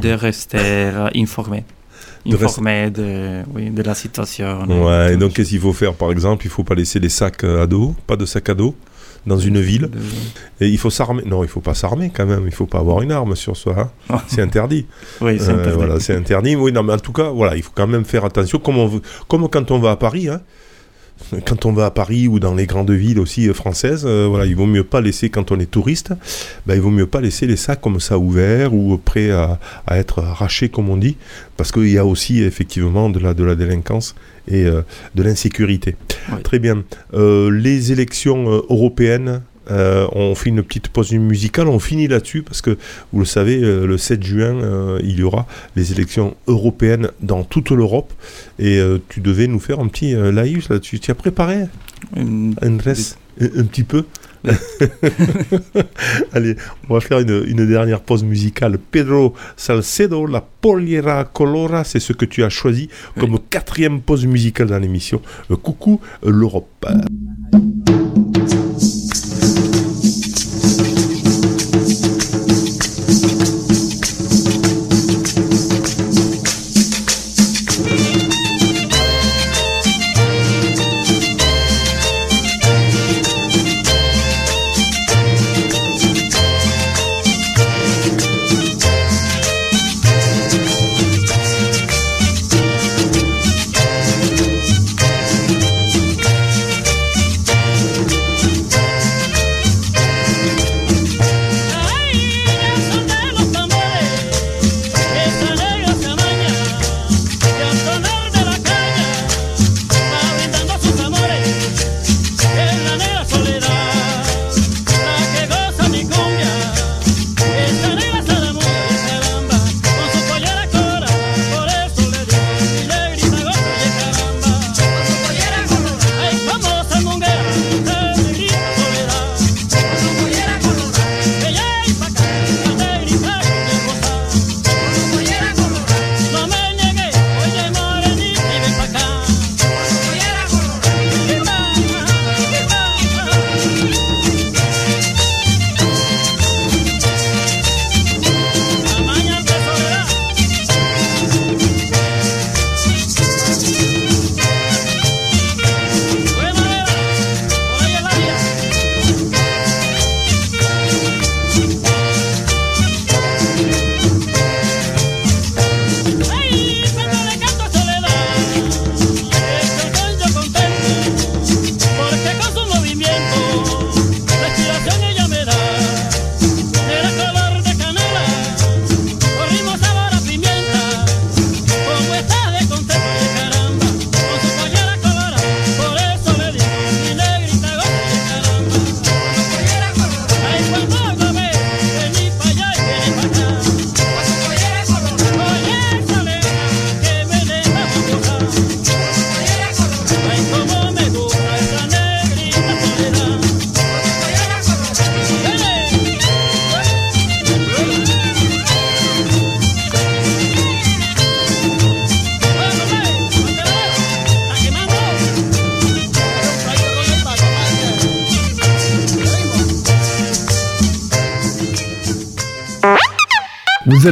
[0.00, 1.64] De rester euh, informé,
[2.26, 4.64] De informé de oui de la situation.
[4.84, 6.46] Ouais, et donc qu'est-ce qu'il faut faire par exemple?
[6.46, 8.74] Il faut pas laisser les sacs euh, à dos, pas de sac à dos
[9.26, 9.88] dans une ville.
[10.60, 11.22] Et il faut s'armer.
[11.24, 12.44] Non, il faut pas s'armer quand même.
[12.46, 13.90] Il faut pas avoir une arme sur soi.
[14.10, 14.20] hein.
[14.28, 14.86] c'est interdit.
[15.22, 15.76] Oui, c'est Euh, interdit.
[15.76, 16.56] Voilà, c'est interdit.
[16.56, 18.58] Oui, non, mais en tout cas, voilà, il faut quand même faire attention.
[18.58, 20.40] Comme, on veut- comme quand on va à Paris, hein.
[21.46, 24.46] Quand on va à Paris ou dans les grandes villes aussi euh, françaises, euh, voilà,
[24.46, 26.12] il vaut mieux pas laisser quand on est touriste,
[26.66, 29.98] ben, il vaut mieux pas laisser les sacs comme ça ouverts ou prêts à, à
[29.98, 31.16] être arrachés comme on dit,
[31.56, 34.14] parce qu'il y a aussi effectivement de la, de la délinquance
[34.48, 34.82] et euh,
[35.14, 35.96] de l'insécurité.
[36.42, 36.84] Très bien.
[37.14, 42.60] Euh, les élections européennes, euh, on fait une petite pause musicale, on finit là-dessus parce
[42.60, 42.76] que
[43.12, 45.46] vous le savez, euh, le 7 juin, euh, il y aura
[45.76, 48.12] les élections européennes dans toute l'Europe
[48.58, 51.00] et tu devais nous faire un petit live là-dessus.
[51.00, 51.64] Tu as préparé
[52.16, 54.04] Une- un, un petit peu
[56.32, 56.56] Allez,
[56.88, 58.78] on va faire une, une dernière pause musicale.
[58.90, 64.68] Pedro Salcedo, La Poliera Colora, c'est ce que tu as choisi comme quatrième pause musicale
[64.68, 65.22] dans l'émission.
[65.62, 66.86] Coucou l'Europe.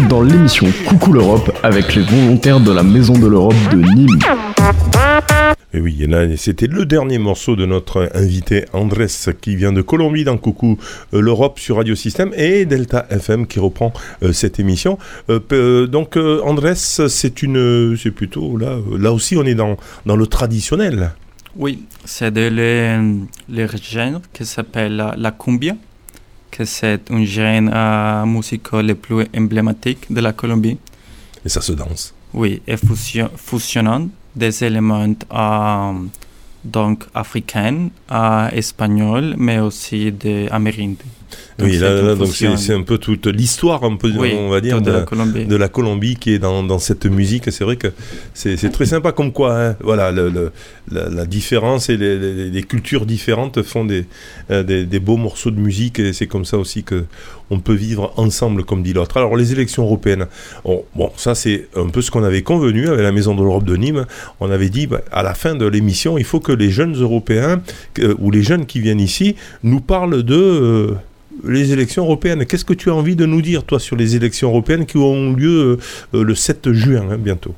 [0.02, 4.18] Êtes dans l'émission Coucou l'Europe avec les volontaires de la Maison de l'Europe de Nîmes.
[5.74, 9.06] Et oui, et là, c'était le dernier morceau de notre invité Andrés
[9.40, 10.78] qui vient de Colombie dans Coucou
[11.14, 13.92] euh, l'Europe sur Radio Système et Delta FM qui reprend
[14.22, 14.98] euh, cette émission.
[15.30, 19.76] Euh, donc euh, Andrés, c'est une, c'est plutôt là, là aussi on est dans
[20.06, 21.12] dans le traditionnel.
[21.56, 25.74] Oui, c'est de le, le genre qui s'appelle la, la cumbia,
[26.52, 30.78] que c'est un genre euh, musical le plus emblématique de la Colombie.
[31.44, 32.14] Et ça se danse.
[32.32, 35.92] Oui, et fusion- fusionnant des éléments euh,
[36.64, 41.12] donc africains, euh, espagnols, mais aussi des amérindiens.
[41.58, 44.60] Donc, oui, c'est là, donc c'est un peu toute l'histoire, un peu, Oui, on va
[44.60, 45.44] dire, de de, la Colombie.
[45.44, 47.52] de la Colombie qui est dans, dans cette musique.
[47.52, 47.88] C'est vrai que
[48.34, 50.50] c'est c'est très sympa comme quoi, hein, voilà, le- le-
[50.90, 54.06] la, la différence et les, les- les cultures différentes font des,
[54.50, 57.04] euh, des, des beaux morceaux de musique et c'est comme ça aussi que
[57.50, 59.18] on peut vivre ensemble, comme dit l'autre.
[59.18, 60.26] Alors les élections européennes,
[60.64, 63.64] bon, bon, ça c'est un peu ce qu'on avait convenu avec la Maison de l'Europe
[63.64, 64.06] de Nîmes.
[64.40, 67.60] On avait dit bah, à la fin de l'émission, il faut que les jeunes Européens
[67.92, 70.90] que- ou les jeunes qui viennent ici nous parlent de euh,
[71.44, 72.46] les élections européennes.
[72.46, 75.32] Qu'est-ce que tu as envie de nous dire, toi, sur les élections européennes qui auront
[75.32, 75.78] lieu
[76.14, 77.54] euh, euh, le 7 juin, hein, bientôt?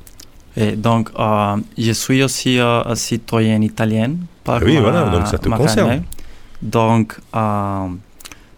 [0.57, 4.11] Et donc, euh, je suis aussi euh, citoyen italien.
[4.43, 6.03] Par Ah oui, voilà, donc ça te concerne.
[6.61, 7.87] Donc, euh,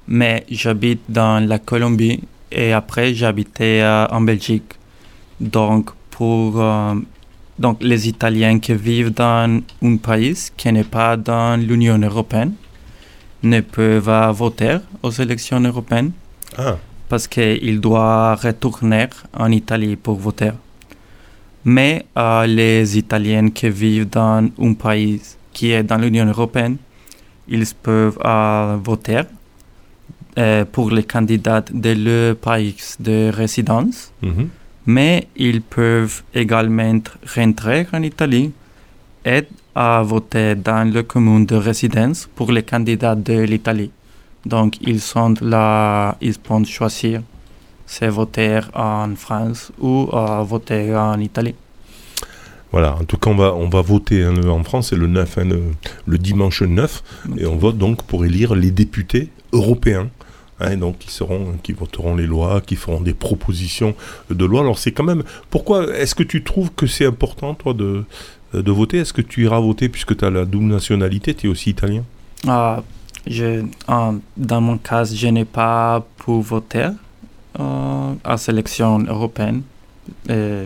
[0.08, 4.74] mais j'habite dans la Colombie et après j'habitais euh, en Belgique.
[5.40, 6.96] Donc, pour euh,
[7.60, 12.54] donc les Italiens qui vivent dans un pays qui n'est pas dans l'Union européenne
[13.44, 16.12] ne peuvent euh, voter aux élections européennes
[16.58, 16.78] Ah.
[17.10, 20.52] parce qu'ils doivent retourner en Italie pour voter.
[21.66, 25.22] Mais euh, les Italiens qui vivent dans un pays
[25.54, 26.78] qui est dans l'Union européenne,
[27.48, 29.22] ils peuvent euh, voter
[30.38, 34.50] euh, pour les candidats de leur pays de résidence, Mhm.
[34.86, 37.00] mais ils peuvent également
[37.36, 38.52] rentrer en Italie
[39.26, 39.44] et
[39.80, 43.92] à voter dans le commune de résidence pour les candidats de l'Italie.
[44.44, 47.22] Donc, ils sont là, ils peuvent choisir
[47.86, 51.56] c'est voter en France ou euh, voter en Italie.
[52.72, 55.38] Voilà, en tout cas, on va, on va voter hein, en France, c'est le 9,
[55.38, 55.62] hein, le,
[56.06, 57.04] le dimanche 9,
[57.38, 60.10] et on vote donc pour élire les députés européens.
[60.60, 63.96] hein, donc, qui, seront, qui voteront les lois, qui feront des propositions
[64.30, 64.62] de loi.
[64.62, 65.24] Alors, c'est quand même.
[65.50, 68.04] Pourquoi est-ce que tu trouves que c'est important, toi, de,
[68.54, 71.50] de voter Est-ce que tu iras voter puisque tu as la double nationalité Tu es
[71.50, 72.04] aussi italien?
[72.48, 72.84] Ah,
[73.26, 76.88] je, ah, dans mon cas, je n'ai pas pu voter
[77.60, 79.64] euh, à sélection européenne.
[80.30, 80.66] Euh,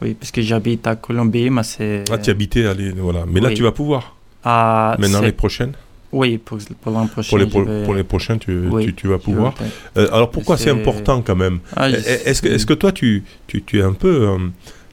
[0.00, 2.04] oui, parce que j'habite à Colombie, mais c'est...
[2.10, 3.24] Ah, tu habitais, allez, voilà.
[3.26, 4.14] Mais là, tu vas pouvoir.
[4.44, 5.72] Ah, Maintenant, les prochaines?
[6.10, 7.28] Oui, pour, pour l'an prochain.
[7.28, 9.52] pour les, pro- vais- pour les prochains, tu, Oui, tu, tu vas pouvoir.
[9.98, 11.58] Euh, alors pourquoi c'est important quand même?
[11.76, 14.48] Ah, Est-ce que, est que toi, tu, tu, tu es un peu euh, euh,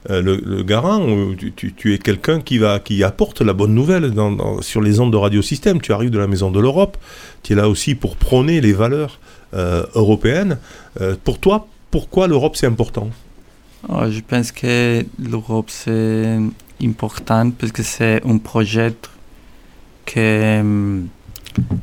[0.08, 2.62] le, le garant ou tu, es quelqu'un qui,
[3.02, 4.12] apporte la bonne nouvelle
[4.60, 6.96] sur les ondes de radiosystème Tu arrives de la Maison de l'Europe,
[7.42, 9.18] tu es là aussi pour prôner les valeurs
[9.54, 10.58] euh, européennes.
[11.00, 13.10] Euh, pour toi, pourquoi l'Europe c'est important?
[13.88, 16.38] Ah, je pense que l'Europe c'est
[16.82, 18.94] important parce que c'est un projet
[20.04, 21.02] que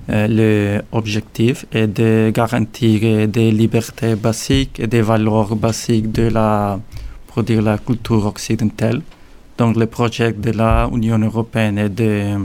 [0.09, 6.80] euh, l'objectif est de garantir des libertés basiques et des valeurs basiques de la,
[7.34, 9.01] pour dire, la culture occidentale.
[9.57, 12.38] Donc le projet de la Union européenne est de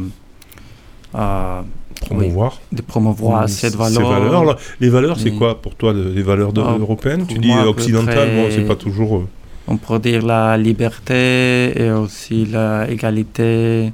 [1.15, 1.61] euh,
[2.01, 2.59] Promouvoir.
[2.71, 4.09] oui, de promouvoir Ces cette valeur.
[4.09, 4.57] valeurs, là.
[4.81, 7.25] les valeurs, c'est quoi pour toi le- les valeurs de- Ah, européennes?
[7.27, 9.17] Tu dis occidentales, bon, c'est pas toujours.
[9.17, 9.27] euh,
[9.67, 13.93] On peut dire la liberté et aussi l'égalité.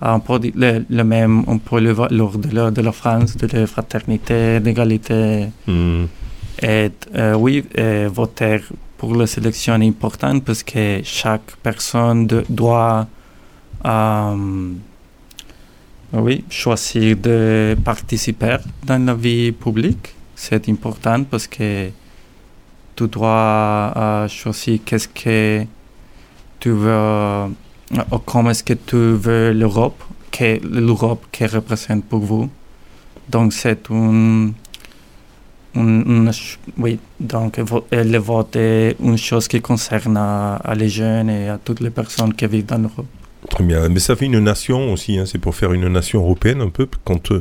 [0.00, 2.92] On peut dire le, le même, on peut le voir lors de la, de la
[2.92, 5.46] France, de la fraternité, d'égalité.
[5.68, 6.04] hmm.
[6.62, 8.58] Et euh, oui, euh, voter
[9.02, 13.08] pour la sélection est important parce que chaque personne doit
[13.84, 14.72] euh,
[16.12, 20.14] oui, choisir de participer dans la vie publique.
[20.36, 21.90] C'est important parce que
[22.94, 25.66] tu dois euh, choisir qu'est-ce que
[26.60, 27.48] tu veux, euh,
[28.24, 30.00] comment est-ce que tu veux l'Europe,
[30.30, 32.48] que l'Europe qui représente pour vous.
[33.28, 34.52] Donc c'est un,
[35.74, 37.58] oui, donc
[37.90, 40.18] le vote est une chose qui concerne
[40.76, 43.06] les jeunes et à toutes les personnes qui vivent dans l'Europe.
[43.50, 46.60] Très bien, mais ça fait une nation aussi, hein, c'est pour faire une nation européenne
[46.60, 47.32] un peu, compte,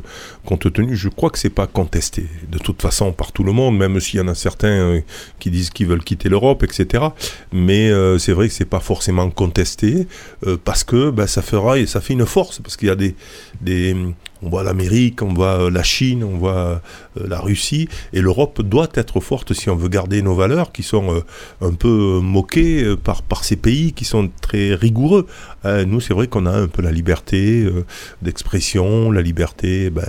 [0.44, 3.78] compte tenu, je crois que c'est pas contesté, de toute façon, par tout le monde,
[3.78, 5.02] même s'il y en a certains euh,
[5.38, 7.04] qui disent qu'ils veulent quitter l'Europe, etc.
[7.52, 10.08] Mais euh, c'est vrai que c'est pas forcément contesté,
[10.48, 12.96] euh, parce que ben, ça fera, et ça fait une force, parce qu'il y a
[12.96, 13.16] des,
[13.62, 13.96] des,
[14.44, 16.82] on voit l'Amérique, on voit la Chine, on voit
[17.16, 21.24] la Russie, et l'Europe doit être forte si on veut garder nos valeurs qui sont
[21.62, 25.28] un peu moquées par, par ces pays qui sont très rigoureux.
[25.66, 27.68] nous, c'est vrai qu'on a un peu la liberté
[28.22, 30.04] d'expression, la liberté, ben,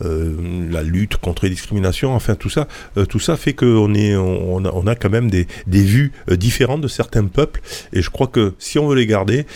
[0.00, 2.68] la lutte contre les discriminations, enfin tout ça,
[3.08, 6.80] tout ça fait qu'on est, on a, on a quand même des, des vues différentes
[6.80, 7.60] de certains peuples,
[7.92, 9.46] et je crois que si on veut les garder,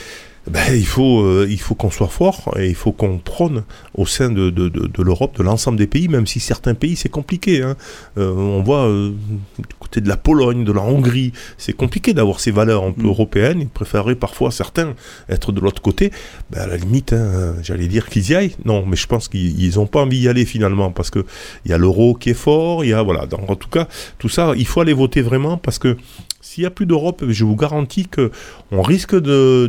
[0.46, 3.64] ben, il faut, euh, il faut qu'on soit fort et il faut qu'on prône
[3.94, 7.08] au sein de, de, de, l'Europe, de l'ensemble des pays, même si certains pays c'est
[7.08, 7.62] compliqué.
[7.62, 7.76] Hein.
[8.18, 9.12] Euh, on voit euh,
[9.58, 13.04] du côté de la Pologne, de la Hongrie, c'est compliqué d'avoir ces valeurs un peu
[13.04, 13.06] mm.
[13.06, 13.60] européennes.
[13.62, 14.94] Ils préféreraient parfois certains
[15.30, 16.10] être de l'autre côté.
[16.50, 18.56] Ben, à la limite, hein, j'allais dire qu'ils y aillent.
[18.66, 21.24] Non, mais je pense qu'ils n'ont pas envie d'y aller finalement parce que
[21.64, 22.84] il y a l'euro qui est fort.
[22.84, 23.24] Il y a voilà.
[23.26, 23.88] Donc, en tout cas,
[24.18, 25.96] tout ça, il faut aller voter vraiment parce que
[26.44, 28.30] s'il n'y a plus d'Europe, je vous garantis que
[28.70, 29.66] on risque de,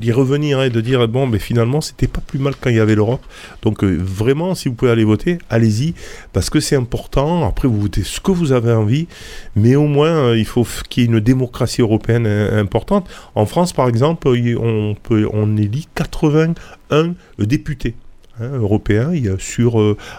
[0.00, 2.80] d'y revenir et de dire bon, mais finalement, c'était pas plus mal quand il y
[2.80, 3.20] avait l'Europe.
[3.60, 5.92] Donc euh, vraiment, si vous pouvez aller voter, allez-y
[6.32, 7.46] parce que c'est important.
[7.46, 9.06] Après, vous votez ce que vous avez envie,
[9.54, 13.06] mais au moins, euh, il faut qu'il y ait une démocratie européenne euh, importante.
[13.34, 17.96] En France, par exemple, on élit 81 députés.
[18.40, 19.76] Hein, européens, il y a sur,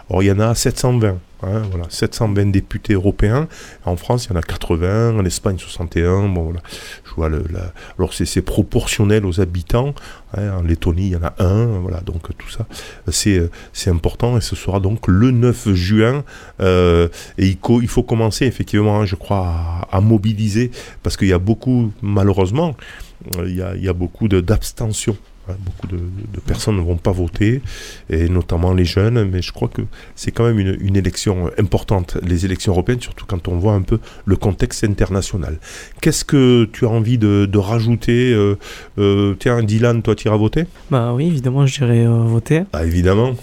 [0.10, 1.18] alors il y en a 720.
[1.44, 3.48] Hein, voilà, 720 députés européens.
[3.84, 6.30] En France, il y en a 80, en Espagne 61.
[6.30, 6.54] Bon.
[7.04, 7.44] Je vois le,
[7.98, 9.94] alors c'est proportionnel aux habitants.
[10.36, 11.66] Hein, en Lettonie, il y en a un.
[11.80, 12.66] Voilà, donc tout ça,
[13.12, 13.50] c'est
[13.90, 16.24] important et ce sera donc le 9 juin.
[16.62, 20.72] Euh, et il, il, faut commencer effectivement, hein, je crois, à, mobiliser
[21.04, 22.76] parce qu'il y a beaucoup, malheureusement,
[23.44, 26.00] il y a, il y a beaucoup d'abstention Beaucoup de,
[26.46, 27.62] personnes ne vont pas voter,
[28.10, 29.84] et notamment les jeunes, mais je crois que
[30.16, 34.00] c'est quand même une, élection importante, les élections européennes, surtout quand on voit un peu
[34.26, 35.60] le contexte international.
[36.02, 38.58] Qu'est-ce que tu as envie de, rajouter euh,
[38.98, 40.66] euh, Tiens, Dylan, toi, tu iras voter?
[40.90, 42.64] Bah oui, évidemment, j'irai euh, voter.
[42.74, 43.36] Ah, évidemment.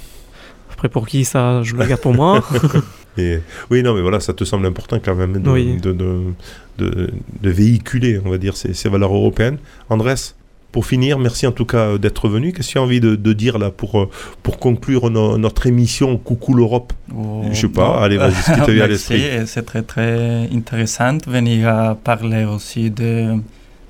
[0.73, 2.45] Après, pour qui ça Je le garde pour moi.
[3.19, 3.39] et,
[3.71, 6.35] oui, non, mais voilà, ça te semble important quand même de,
[6.79, 9.59] de, véhiculer, on va dire, ces, ces valeurs européennes.
[9.89, 10.35] Andrés?
[10.73, 12.53] Pour finir, merci en tout cas euh, d'être venu.
[12.53, 14.11] Qu'est-ce que tu as envie de, dire là pour, euh,
[14.43, 16.95] pour conclure notre émission Coucou l'Europe?
[17.15, 19.23] Oh, Je sais pas, allez, vas-y, ce qui te vient à l'esprit.
[19.47, 23.35] C'est très très intéressant de venir parler aussi de,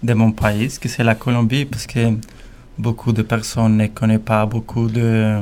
[0.02, 2.00] de mon pays, que c'est la Colombie, parce que
[2.78, 5.38] beaucoup de personnes ne connaissent pas beaucoup de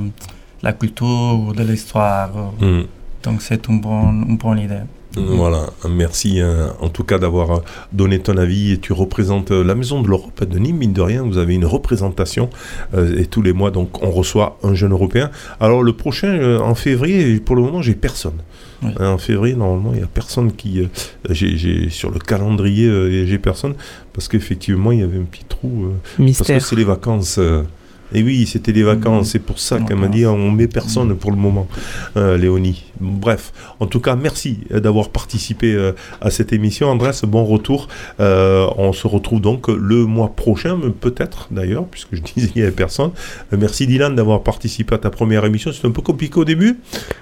[0.62, 2.30] la culture ou de l'histoire.
[2.60, 2.82] Hmm.
[3.22, 4.82] Donc c'est une bonne, une bonne idée.
[5.28, 7.60] Voilà, merci hein, en tout cas d'avoir euh,
[7.92, 8.72] donné ton avis.
[8.72, 11.54] Et tu représentes euh, la Maison de l'Europe de Nîmes, mine de rien, vous avez
[11.54, 12.50] une représentation
[12.94, 15.30] euh, et tous les mois, donc on reçoit un jeune Européen.
[15.60, 18.38] Alors le prochain, en février, pour le moment, j'ai personne.
[18.98, 20.88] En février, normalement, il n'y a personne qui.
[21.28, 23.74] j'ai sur le calendrier, j'ai personne
[24.14, 25.92] parce qu'effectivement, il y avait un petit trou.
[26.18, 26.46] Mystère.
[26.46, 27.38] Parce que c'est les vacances.
[28.12, 31.30] Et oui, c'était les vacances, c'est pour ça qu'elle m'a dit on met personne pour
[31.30, 31.68] le moment,
[32.16, 32.84] euh, Léonie.
[33.00, 36.88] Bref, en tout cas, merci d'avoir participé euh, à cette émission.
[36.88, 37.88] Andrés, bon retour.
[38.18, 42.66] Euh, on se retrouve donc le mois prochain, peut-être d'ailleurs, puisque je disais qu'il n'y
[42.66, 43.12] avait personne.
[43.56, 45.72] merci Dylan d'avoir participé à ta première émission.
[45.72, 46.78] C'était un peu compliqué au début.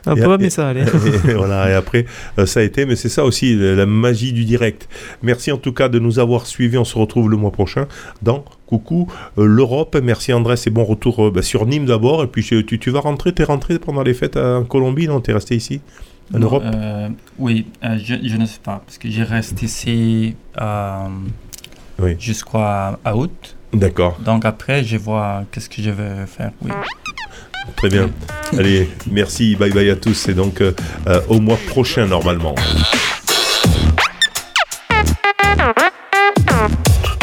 [0.06, 0.84] Un peu, mais ça allait.
[1.28, 2.06] Et, voilà, et après,
[2.46, 4.88] ça a été, mais c'est ça aussi, la magie du direct.
[5.22, 6.78] Merci en tout cas de nous avoir suivis.
[6.78, 7.86] On se retrouve le mois prochain
[8.22, 9.08] dans coucou
[9.38, 9.96] euh, l'Europe.
[10.02, 12.22] Merci Andrés et bon retour euh, bah, sur Nîmes d'abord.
[12.22, 15.20] Et puis tu, tu vas rentrer, tu es rentré pendant les fêtes en Colombie, non?
[15.20, 15.80] Tu es resté ici
[16.34, 16.62] en Europe?
[16.64, 17.08] euh,
[17.38, 20.34] Oui, je, je, ne sais pas, parce que je reste ici
[21.98, 22.16] oui.
[22.18, 23.56] jusqu'à août.
[23.72, 24.18] D'accord.
[24.24, 26.52] Donc après, je vois qu'est-ce que je vais faire.
[26.62, 26.70] Oui.
[27.76, 28.10] Très bien.
[28.58, 30.28] Allez, merci, bye bye à tous.
[30.28, 30.62] Et donc
[31.28, 32.54] au mois prochain normalement.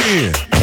[0.07, 0.54] Yeah.